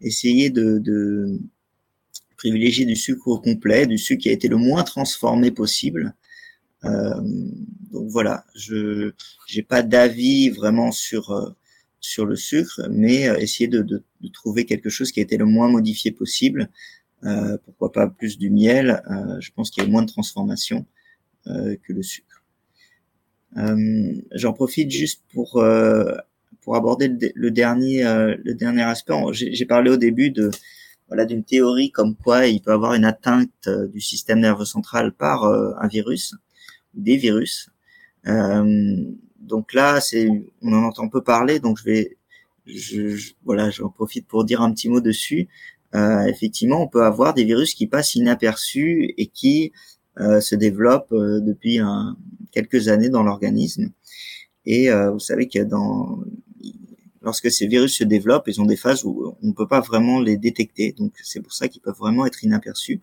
essayer 0.00 0.50
de, 0.50 0.78
de 0.78 1.38
privilégier 2.36 2.86
du 2.86 2.96
sucre 2.96 3.28
au 3.28 3.38
complet, 3.38 3.86
du 3.86 3.98
sucre 3.98 4.22
qui 4.22 4.28
a 4.28 4.32
été 4.32 4.48
le 4.48 4.56
moins 4.56 4.84
transformé 4.84 5.50
possible. 5.50 6.14
Euh, 6.84 7.14
donc 7.92 8.08
voilà, 8.08 8.44
je 8.54 9.12
n'ai 9.54 9.62
pas 9.62 9.82
d'avis 9.82 10.50
vraiment 10.50 10.92
sur 10.92 11.30
euh, 11.30 11.50
sur 12.00 12.26
le 12.26 12.36
sucre, 12.36 12.82
mais 12.90 13.28
euh, 13.28 13.38
essayer 13.38 13.66
de, 13.66 13.80
de, 13.80 14.04
de, 14.20 14.28
trouver 14.28 14.66
quelque 14.66 14.90
chose 14.90 15.10
qui 15.10 15.20
a 15.20 15.22
été 15.22 15.38
le 15.38 15.46
moins 15.46 15.68
modifié 15.70 16.12
possible. 16.12 16.68
Euh, 17.24 17.56
pourquoi 17.64 17.90
pas 17.92 18.06
plus 18.06 18.36
du 18.36 18.50
miel 18.50 19.02
euh, 19.10 19.40
Je 19.40 19.50
pense 19.52 19.70
qu'il 19.70 19.82
y 19.82 19.86
a 19.86 19.88
moins 19.88 20.02
de 20.02 20.10
transformation 20.10 20.84
euh, 21.46 21.76
que 21.82 21.92
le 21.94 22.02
sucre. 22.02 22.42
J'en 24.32 24.52
profite 24.52 24.90
juste 24.90 25.22
pour 25.32 25.64
pour 26.60 26.76
aborder 26.76 27.06
le, 27.08 27.30
le 27.34 27.50
dernier 27.52 28.02
le 28.02 28.54
dernier 28.54 28.82
aspect. 28.82 29.14
J'ai 29.32 29.64
parlé 29.64 29.90
au 29.90 29.96
début 29.96 30.30
de 30.30 30.50
d'une 31.24 31.44
théorie 31.44 31.90
comme 31.92 32.16
quoi 32.16 32.46
il 32.46 32.60
peut 32.60 32.72
avoir 32.72 32.94
une 32.94 33.04
atteinte 33.04 33.50
euh, 33.68 33.86
du 33.86 34.00
système 34.00 34.40
nerveux 34.40 34.64
central 34.64 35.12
par 35.12 35.44
euh, 35.44 35.72
un 35.80 35.86
virus, 35.86 36.34
des 36.94 37.16
virus. 37.16 37.70
Euh, 38.26 38.96
donc 39.38 39.74
là, 39.74 40.00
c'est 40.00 40.28
on 40.62 40.72
en 40.72 40.84
entend 40.84 41.08
peu 41.08 41.22
parler, 41.22 41.60
donc 41.60 41.78
je 41.78 41.84
vais 41.84 42.16
je, 42.66 43.32
voilà, 43.44 43.70
j'en 43.70 43.90
profite 43.90 44.26
pour 44.26 44.44
dire 44.44 44.62
un 44.62 44.72
petit 44.72 44.88
mot 44.88 45.00
dessus. 45.00 45.48
Euh, 45.94 46.24
effectivement, 46.26 46.82
on 46.82 46.88
peut 46.88 47.04
avoir 47.04 47.34
des 47.34 47.44
virus 47.44 47.74
qui 47.74 47.86
passent 47.86 48.14
inaperçus 48.14 49.14
et 49.16 49.26
qui 49.26 49.72
euh, 50.18 50.40
se 50.40 50.54
développent 50.56 51.14
depuis 51.14 51.78
un, 51.78 52.16
quelques 52.50 52.88
années 52.88 53.10
dans 53.10 53.22
l'organisme. 53.22 53.92
Et 54.66 54.88
vous 54.90 55.18
savez 55.18 55.46
que 55.46 55.58
dans 55.58 56.24
lorsque 57.24 57.50
ces 57.50 57.66
virus 57.66 57.96
se 57.98 58.04
développent, 58.04 58.48
ils 58.48 58.60
ont 58.60 58.66
des 58.66 58.76
phases 58.76 59.04
où 59.04 59.36
on 59.42 59.46
ne 59.46 59.52
peut 59.52 59.66
pas 59.66 59.80
vraiment 59.80 60.20
les 60.20 60.36
détecter. 60.36 60.92
Donc 60.92 61.14
c'est 61.22 61.40
pour 61.40 61.52
ça 61.52 61.68
qu'ils 61.68 61.82
peuvent 61.82 61.96
vraiment 61.98 62.26
être 62.26 62.44
inaperçus. 62.44 63.00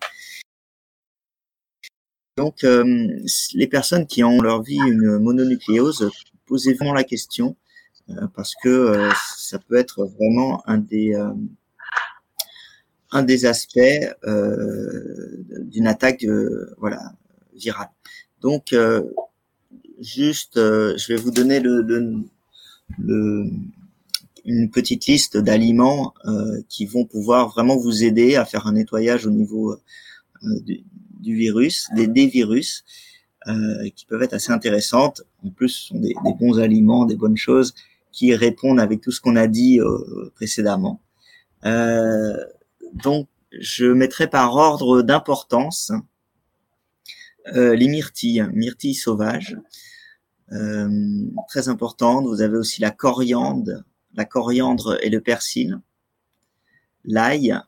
Donc 2.36 2.64
euh, 2.64 3.08
les 3.52 3.66
personnes 3.66 4.06
qui 4.06 4.24
ont 4.24 4.40
leur 4.40 4.62
vie 4.62 4.78
une 4.78 5.18
mononucléose, 5.18 6.10
posez 6.46 6.72
vraiment 6.74 6.94
la 6.94 7.04
question 7.04 7.56
euh, 8.08 8.26
parce 8.34 8.54
que 8.62 8.68
euh, 8.68 9.10
ça 9.36 9.58
peut 9.58 9.76
être 9.76 10.06
vraiment 10.06 10.62
un 10.66 10.78
des 10.78 11.14
un 13.10 13.22
des 13.22 13.44
aspects 13.44 13.78
d'une 14.24 15.86
attaque 15.86 16.24
voilà 16.78 17.12
virale. 17.54 17.90
Donc 18.40 18.74
juste, 20.00 20.54
je 20.56 21.06
vais 21.08 21.16
vous 21.16 21.30
donner 21.30 21.60
le, 21.60 21.82
le 22.98 23.50
une 24.44 24.70
petite 24.70 25.06
liste 25.06 25.36
d'aliments 25.36 26.14
qui 26.68 26.86
vont 26.86 27.04
pouvoir 27.04 27.48
vraiment 27.48 27.76
vous 27.76 28.04
aider 28.04 28.36
à 28.36 28.44
faire 28.44 28.66
un 28.66 28.72
nettoyage 28.72 29.26
au 29.26 29.30
niveau 29.30 29.76
du, 30.42 30.84
virus, 31.36 31.88
des, 31.94 32.06
des 32.08 32.26
virus, 32.26 32.84
qui 33.94 34.06
peuvent 34.06 34.22
être 34.22 34.32
assez 34.34 34.50
intéressantes. 34.50 35.22
En 35.44 35.50
plus, 35.50 35.68
ce 35.68 35.88
sont 35.88 35.98
des, 36.00 36.14
des 36.24 36.34
bons 36.40 36.58
aliments, 36.58 37.04
des 37.04 37.16
bonnes 37.16 37.36
choses 37.36 37.74
qui 38.10 38.34
répondent 38.34 38.80
avec 38.80 39.00
tout 39.00 39.12
ce 39.12 39.20
qu'on 39.20 39.36
a 39.36 39.46
dit 39.46 39.78
précédemment. 40.34 41.00
donc, 41.64 43.28
je 43.52 43.86
mettrai 43.86 44.28
par 44.28 44.56
ordre 44.56 45.02
d'importance 45.02 45.92
euh, 47.54 47.74
les 47.74 47.88
myrtilles, 47.88 48.46
myrtilles 48.52 48.94
sauvages, 48.94 49.56
euh, 50.52 51.26
très 51.48 51.68
importantes. 51.68 52.26
Vous 52.26 52.40
avez 52.40 52.56
aussi 52.56 52.80
la 52.80 52.90
coriandre, 52.90 53.82
la 54.14 54.24
coriandre 54.24 54.98
et 55.02 55.10
le 55.10 55.20
persil, 55.20 55.80
l'ail, 57.04 57.58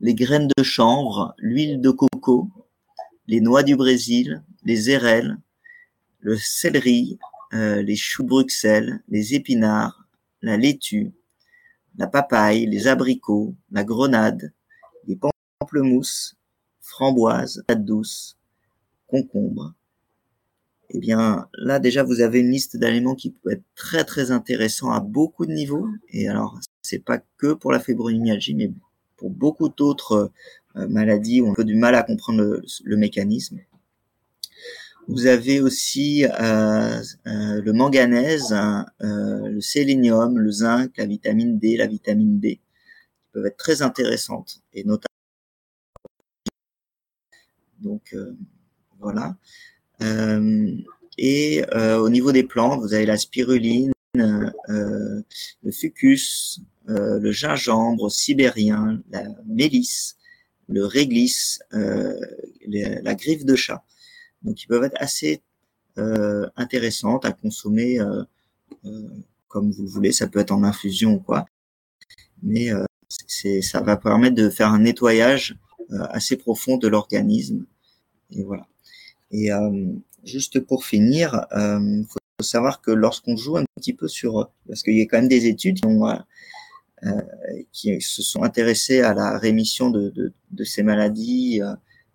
les 0.00 0.14
graines 0.14 0.48
de 0.56 0.62
chanvre, 0.62 1.34
l'huile 1.38 1.80
de 1.80 1.90
coco, 1.90 2.50
les 3.26 3.40
noix 3.40 3.62
du 3.62 3.76
Brésil, 3.76 4.42
les 4.64 4.90
érelles, 4.90 5.38
le 6.20 6.36
céleri, 6.36 7.18
euh, 7.52 7.82
les 7.82 7.96
choux 7.96 8.24
Bruxelles, 8.24 9.02
les 9.08 9.34
épinards, 9.34 10.08
la 10.42 10.56
laitue, 10.56 11.12
la 11.96 12.06
papaye, 12.06 12.66
les 12.66 12.86
abricots, 12.86 13.54
la 13.70 13.84
grenade, 13.84 14.52
les 15.06 15.18
pamplemousses, 15.60 16.36
framboises, 16.80 17.62
pâte 17.66 17.84
douce, 17.84 18.36
concombre. 19.06 19.74
Eh 20.96 21.00
bien, 21.00 21.48
là 21.54 21.80
déjà, 21.80 22.04
vous 22.04 22.20
avez 22.20 22.38
une 22.38 22.52
liste 22.52 22.76
d'aliments 22.76 23.16
qui 23.16 23.32
peut 23.32 23.50
être 23.50 23.64
très 23.74 24.04
très 24.04 24.30
intéressant 24.30 24.92
à 24.92 25.00
beaucoup 25.00 25.44
de 25.44 25.50
niveaux. 25.50 25.88
Et 26.10 26.28
alors, 26.28 26.60
c'est 26.82 27.00
pas 27.00 27.18
que 27.36 27.52
pour 27.52 27.72
la 27.72 27.80
fibromyalgie, 27.80 28.54
mais 28.54 28.70
pour 29.16 29.30
beaucoup 29.30 29.68
d'autres 29.68 30.30
euh, 30.76 30.86
maladies 30.86 31.40
où 31.40 31.48
on 31.48 31.54
a 31.54 31.64
du 31.64 31.74
mal 31.74 31.96
à 31.96 32.04
comprendre 32.04 32.62
le, 32.84 32.96
mécanisme. 32.96 33.58
Vous 35.08 35.26
avez 35.26 35.60
aussi 35.60 36.26
euh, 36.26 37.02
euh, 37.26 37.60
le 37.60 37.72
manganèse, 37.72 38.54
le 39.00 39.60
sélénium, 39.60 40.38
le 40.38 40.50
zinc, 40.52 40.96
la 40.96 41.06
vitamine 41.06 41.58
D, 41.58 41.76
la 41.76 41.88
vitamine 41.88 42.38
D, 42.38 42.60
qui 43.18 43.28
peuvent 43.32 43.46
être 43.46 43.56
très 43.56 43.82
intéressantes 43.82 44.62
et 44.72 44.84
notamment 44.84 45.08
donc 47.80 48.16
voilà. 48.98 49.36
Euh, 50.04 50.76
et 51.16 51.64
euh, 51.74 51.98
au 51.98 52.08
niveau 52.08 52.32
des 52.32 52.44
plantes, 52.44 52.80
vous 52.80 52.94
avez 52.94 53.06
la 53.06 53.16
spiruline, 53.16 53.92
euh, 54.16 55.22
le 55.62 55.72
fucus, 55.72 56.60
le 56.86 57.32
gingembre 57.32 58.10
sibérien, 58.10 59.02
la 59.10 59.24
mélisse, 59.46 60.16
le 60.68 60.84
réglisse, 60.84 61.60
la 61.70 63.14
griffe 63.14 63.44
de 63.44 63.54
chat. 63.54 63.84
Donc, 64.42 64.62
ils 64.62 64.66
peuvent 64.66 64.84
être 64.84 65.00
assez 65.00 65.42
intéressantes 65.96 67.24
à 67.24 67.32
consommer 67.32 67.98
comme 69.48 69.70
vous 69.70 69.86
voulez. 69.86 70.12
Ça 70.12 70.26
peut 70.26 70.40
être 70.40 70.52
en 70.52 70.62
infusion 70.62 71.14
ou 71.14 71.20
quoi. 71.20 71.46
Mais 72.42 72.68
c'est, 73.26 73.62
ça 73.62 73.80
va 73.80 73.96
permettre 73.96 74.34
de 74.34 74.50
faire 74.50 74.68
un 74.68 74.80
nettoyage 74.80 75.56
assez 76.10 76.36
profond 76.36 76.76
de 76.76 76.88
l'organisme. 76.88 77.64
Et 78.30 78.42
voilà. 78.42 78.66
Et 79.34 79.50
euh, 79.50 79.86
juste 80.22 80.60
pour 80.60 80.84
finir, 80.84 81.44
il 81.50 81.58
euh, 81.58 82.02
faut 82.04 82.44
savoir 82.44 82.80
que 82.80 82.92
lorsqu'on 82.92 83.36
joue 83.36 83.56
un 83.56 83.64
petit 83.76 83.92
peu 83.92 84.06
sur, 84.06 84.52
parce 84.68 84.84
qu'il 84.84 84.96
y 84.96 85.02
a 85.02 85.06
quand 85.06 85.18
même 85.18 85.28
des 85.28 85.46
études 85.46 85.80
qui, 85.80 85.86
ont, 85.86 86.06
euh, 86.06 87.20
qui 87.72 88.00
se 88.00 88.22
sont 88.22 88.44
intéressées 88.44 89.00
à 89.00 89.12
la 89.12 89.36
rémission 89.36 89.90
de, 89.90 90.10
de, 90.10 90.32
de 90.52 90.64
ces 90.64 90.84
maladies 90.84 91.60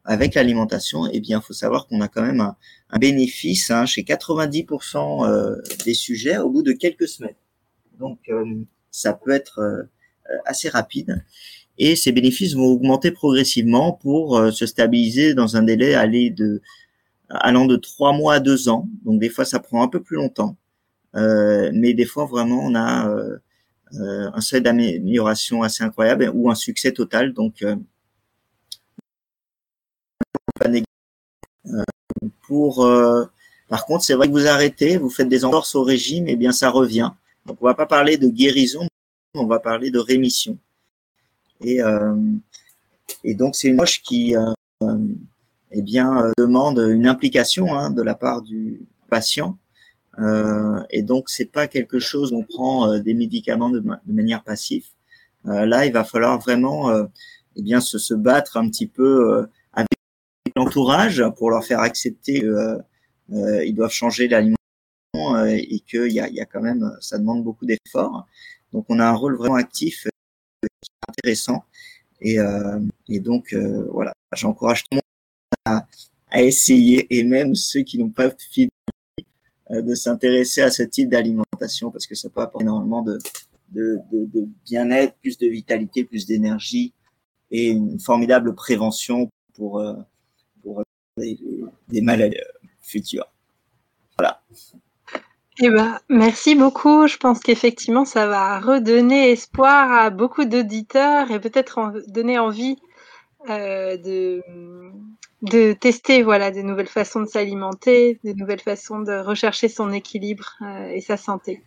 avec 0.06 0.34
l'alimentation, 0.34 1.08
eh 1.12 1.20
bien, 1.20 1.40
il 1.40 1.46
faut 1.46 1.54
savoir 1.54 1.88
qu'on 1.88 2.00
a 2.00 2.08
quand 2.08 2.22
même 2.22 2.40
un, 2.40 2.56
un 2.90 3.00
bénéfice 3.00 3.70
hein, 3.70 3.86
chez 3.86 4.04
90% 4.04 5.84
des 5.84 5.94
sujets 5.94 6.38
au 6.38 6.50
bout 6.50 6.64
de 6.64 6.72
quelques 6.72 7.10
semaines. 7.10 7.36
Donc, 8.00 8.20
ça 8.92 9.12
peut 9.14 9.32
être 9.32 9.90
assez 10.46 10.70
rapide. 10.70 11.26
Et 11.78 11.98
ces 11.98 12.14
bénéfices 12.14 12.54
vont 12.54 12.68
augmenter 12.68 13.12
progressivement 13.12 13.92
pour 13.92 14.52
se 14.54 14.66
stabiliser 14.66 15.34
dans 15.34 15.58
un 15.58 15.64
délai 15.64 15.96
aller 15.96 16.30
de 16.30 16.62
allant 17.30 17.65
de 17.65 17.76
trois 17.76 18.13
mois 18.13 18.36
à 18.36 18.39
deux 18.39 18.70
ans. 18.70 18.88
Donc 19.04 19.20
des 19.20 19.30
fois, 19.30 19.46
ça 19.46 19.60
prend 19.60 19.84
un 19.84 19.88
peu 19.88 20.02
plus 20.02 20.15
longtemps, 20.18 20.58
euh, 21.15 21.72
mais 21.74 21.94
des 21.94 22.06
fois 22.06 22.26
vraiment, 22.26 22.60
on 22.63 22.76
a 22.76 23.10
euh, 23.10 23.38
euh 23.94 24.30
un 24.34 24.42
seuil 24.42 24.62
d'amélioration 24.62 25.63
assez 25.63 25.84
incroyable 25.84 26.32
ou 26.34 26.50
un 26.52 26.56
succès 26.56 26.92
total. 26.92 27.34
Donc 27.34 27.63
euh, 27.63 27.76
pour 32.42 32.88
par 33.70 33.86
contre, 33.86 34.04
c'est 34.04 34.15
vrai 34.15 34.28
que 34.28 34.34
vous 34.34 34.48
arrêtez, 34.48 34.98
vous 34.98 35.10
faites 35.10 35.30
des 35.30 35.46
entorses 35.46 35.76
au 35.76 35.84
régime, 35.84 36.28
et 36.28 36.32
eh 36.32 36.36
bien 36.36 36.52
ça 36.52 36.70
revient. 36.70 37.12
Donc 37.46 37.58
on 37.62 37.65
va 37.65 37.76
pas 37.76 37.86
parler 37.86 38.18
de 38.18 38.28
guérison, 38.28 38.88
on 39.36 39.46
va 39.46 39.60
parler 39.60 39.92
de 39.92 40.00
rémission. 40.00 40.58
Et, 41.62 41.80
et 43.24 43.36
donc 43.36 43.56
c'est 43.56 43.68
une 43.70 43.76
approche 43.76 44.02
qui 44.02 44.36
eh 45.72 45.82
bien, 45.82 46.26
euh, 46.26 46.32
demande 46.38 46.80
une 46.80 47.08
implication 47.08 47.78
hein, 47.78 47.92
de 47.92 48.02
la 48.02 48.16
part 48.16 48.42
du 48.42 48.82
patient. 49.10 49.58
Euh, 50.20 50.84
et 50.90 51.02
donc, 51.02 51.30
c'est 51.30 51.46
pas 51.46 51.68
quelque 51.68 52.00
chose 52.00 52.34
où 52.34 52.38
on 52.38 52.44
prend 52.44 52.92
euh, 52.92 53.00
des 53.00 53.14
médicaments 53.14 53.70
de, 53.70 53.84
manière 54.08 54.44
passive. 54.44 54.86
Euh, 55.46 55.66
là, 55.66 55.86
il 55.86 55.94
va 55.94 56.04
falloir 56.04 56.40
vraiment, 56.40 56.92
eh 57.56 57.62
bien, 57.62 57.82
se, 57.82 57.98
se, 57.98 58.14
battre 58.14 58.58
un 58.58 58.68
petit 58.70 58.88
peu 58.88 59.48
avec 59.74 59.88
l'entourage 60.56 61.24
pour 61.38 61.50
leur 61.50 61.64
faire 61.64 61.80
accepter 61.80 62.42
qu'ils 63.30 63.76
doivent 63.76 63.92
changer 63.92 64.28
l'alimentation 64.28 64.58
et 65.48 65.80
qu'il 65.88 66.12
y 66.12 66.20
a, 66.20 66.30
y 66.30 66.42
a 66.42 66.46
quand 66.46 66.62
même, 66.62 66.92
ça 67.00 67.18
demande 67.18 67.44
beaucoup 67.44 67.66
d'efforts. 67.66 68.28
Donc, 68.74 68.86
on 68.90 69.00
a 69.00 69.06
un 69.06 69.14
rôle 69.14 69.38
vraiment 69.38 69.56
actif 69.56 70.08
intéressant. 71.08 71.64
Et, 72.22 72.38
et 73.08 73.20
donc, 73.22 73.56
voilà, 73.92 74.14
j'encourage 74.36 74.84
tout 74.84 74.90
le 74.92 74.96
monde 74.98 75.09
à, 75.65 75.86
essayer, 76.41 77.08
et 77.10 77.24
même 77.24 77.56
ceux 77.56 77.82
qui 77.82 77.98
n'ont 77.98 78.10
pas 78.10 78.30
fini 78.52 78.69
euh, 79.72 79.82
de 79.82 79.95
s'intéresser 79.95 80.62
à 80.62 80.72
ce 80.72 80.84
type 80.84 81.10
d'alimentation, 81.10 81.91
parce 81.91 82.08
que 82.08 82.15
ça 82.15 82.30
peut 82.30 82.41
apporter 82.41 82.63
énormément 82.63 83.04
de, 83.04 83.19
bien-être, 84.65 85.15
plus 85.22 85.38
de 85.38 85.48
vitalité, 85.48 86.04
plus 86.04 86.26
d'énergie, 86.26 86.93
et 87.52 87.69
une 87.69 88.00
formidable 88.00 88.54
prévention 88.54 89.30
pour, 89.56 89.80
euh, 89.80 89.95
pour 90.62 90.84
des, 91.17 92.02
maladies 92.02 92.38
euh, 92.38 92.67
futures. 92.82 93.32
Voilà. 94.17 94.41
Eh 95.62 95.69
ben, 95.69 96.00
merci 96.08 96.56
beaucoup. 96.56 97.08
Je 97.08 97.17
pense 97.17 97.39
qu'effectivement, 97.39 98.06
ça 98.06 98.28
va 98.28 98.60
redonner 98.60 99.32
espoir 99.32 99.91
à 99.91 100.10
beaucoup 100.10 100.45
d'auditeurs 100.45 101.32
et 101.32 101.39
peut-être 101.39 102.02
donner 102.08 102.39
envie 102.39 102.78
euh, 103.47 103.95
de, 103.97 104.43
de 105.41 105.73
tester 105.73 106.23
voilà 106.23 106.52
des 106.52 106.63
nouvelles 106.63 106.88
façons 106.88 107.21
de 107.21 107.25
s'alimenter, 107.25 108.19
des 108.23 108.34
nouvelles 108.34 108.60
façons 108.60 108.99
de 108.99 109.13
rechercher 109.19 109.69
son 109.69 109.91
équilibre 109.91 110.56
euh, 110.62 110.89
et 110.89 111.02
sa 111.02 111.17
santé. 111.17 111.63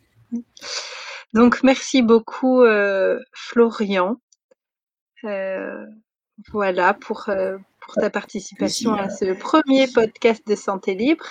Donc 1.32 1.62
merci 1.62 2.02
beaucoup 2.02 2.62
euh, 2.62 3.18
Florian. 3.32 4.20
Euh, 5.24 5.86
voilà 6.50 6.94
pour, 6.94 7.30
pour 7.80 7.94
ta 7.94 8.10
participation 8.10 8.94
à 8.94 9.08
ce 9.08 9.32
premier 9.32 9.86
podcast 9.86 10.46
de 10.46 10.54
santé 10.54 10.94
libre. 10.94 11.26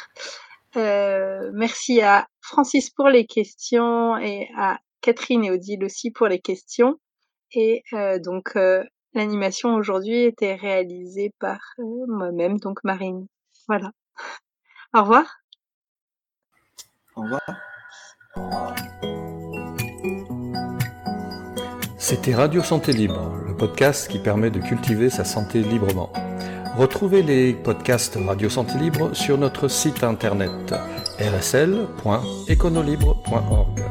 merci 0.75 2.01
à 2.01 2.27
Francis 2.39 2.89
pour 2.89 3.09
les 3.09 3.25
questions 3.25 4.17
et 4.17 4.49
à 4.57 4.79
Catherine 5.01 5.43
et 5.43 5.51
Odile 5.51 5.83
aussi 5.83 6.11
pour 6.11 6.27
les 6.27 6.39
questions. 6.39 6.97
Et 7.53 7.83
donc 8.23 8.55
L'animation 9.13 9.75
aujourd'hui 9.75 10.23
était 10.23 10.55
réalisée 10.55 11.33
par 11.39 11.59
euh, 11.79 12.05
moi-même, 12.07 12.59
donc 12.59 12.83
Marine. 12.83 13.27
Voilà. 13.67 13.91
Au 14.93 15.01
revoir. 15.01 15.25
Au 17.15 17.23
revoir. 17.23 17.41
C'était 21.97 22.35
Radio 22.35 22.61
Santé 22.63 22.93
Libre, 22.93 23.35
le 23.47 23.55
podcast 23.55 24.09
qui 24.09 24.19
permet 24.19 24.49
de 24.49 24.59
cultiver 24.59 25.09
sa 25.09 25.25
santé 25.25 25.61
librement. 25.61 26.11
Retrouvez 26.77 27.21
les 27.21 27.53
podcasts 27.53 28.17
Radio 28.25 28.49
Santé 28.49 28.77
Libre 28.77 29.13
sur 29.13 29.37
notre 29.37 29.67
site 29.67 30.03
internet 30.03 30.73
rsl.econolibre.org. 31.19 33.81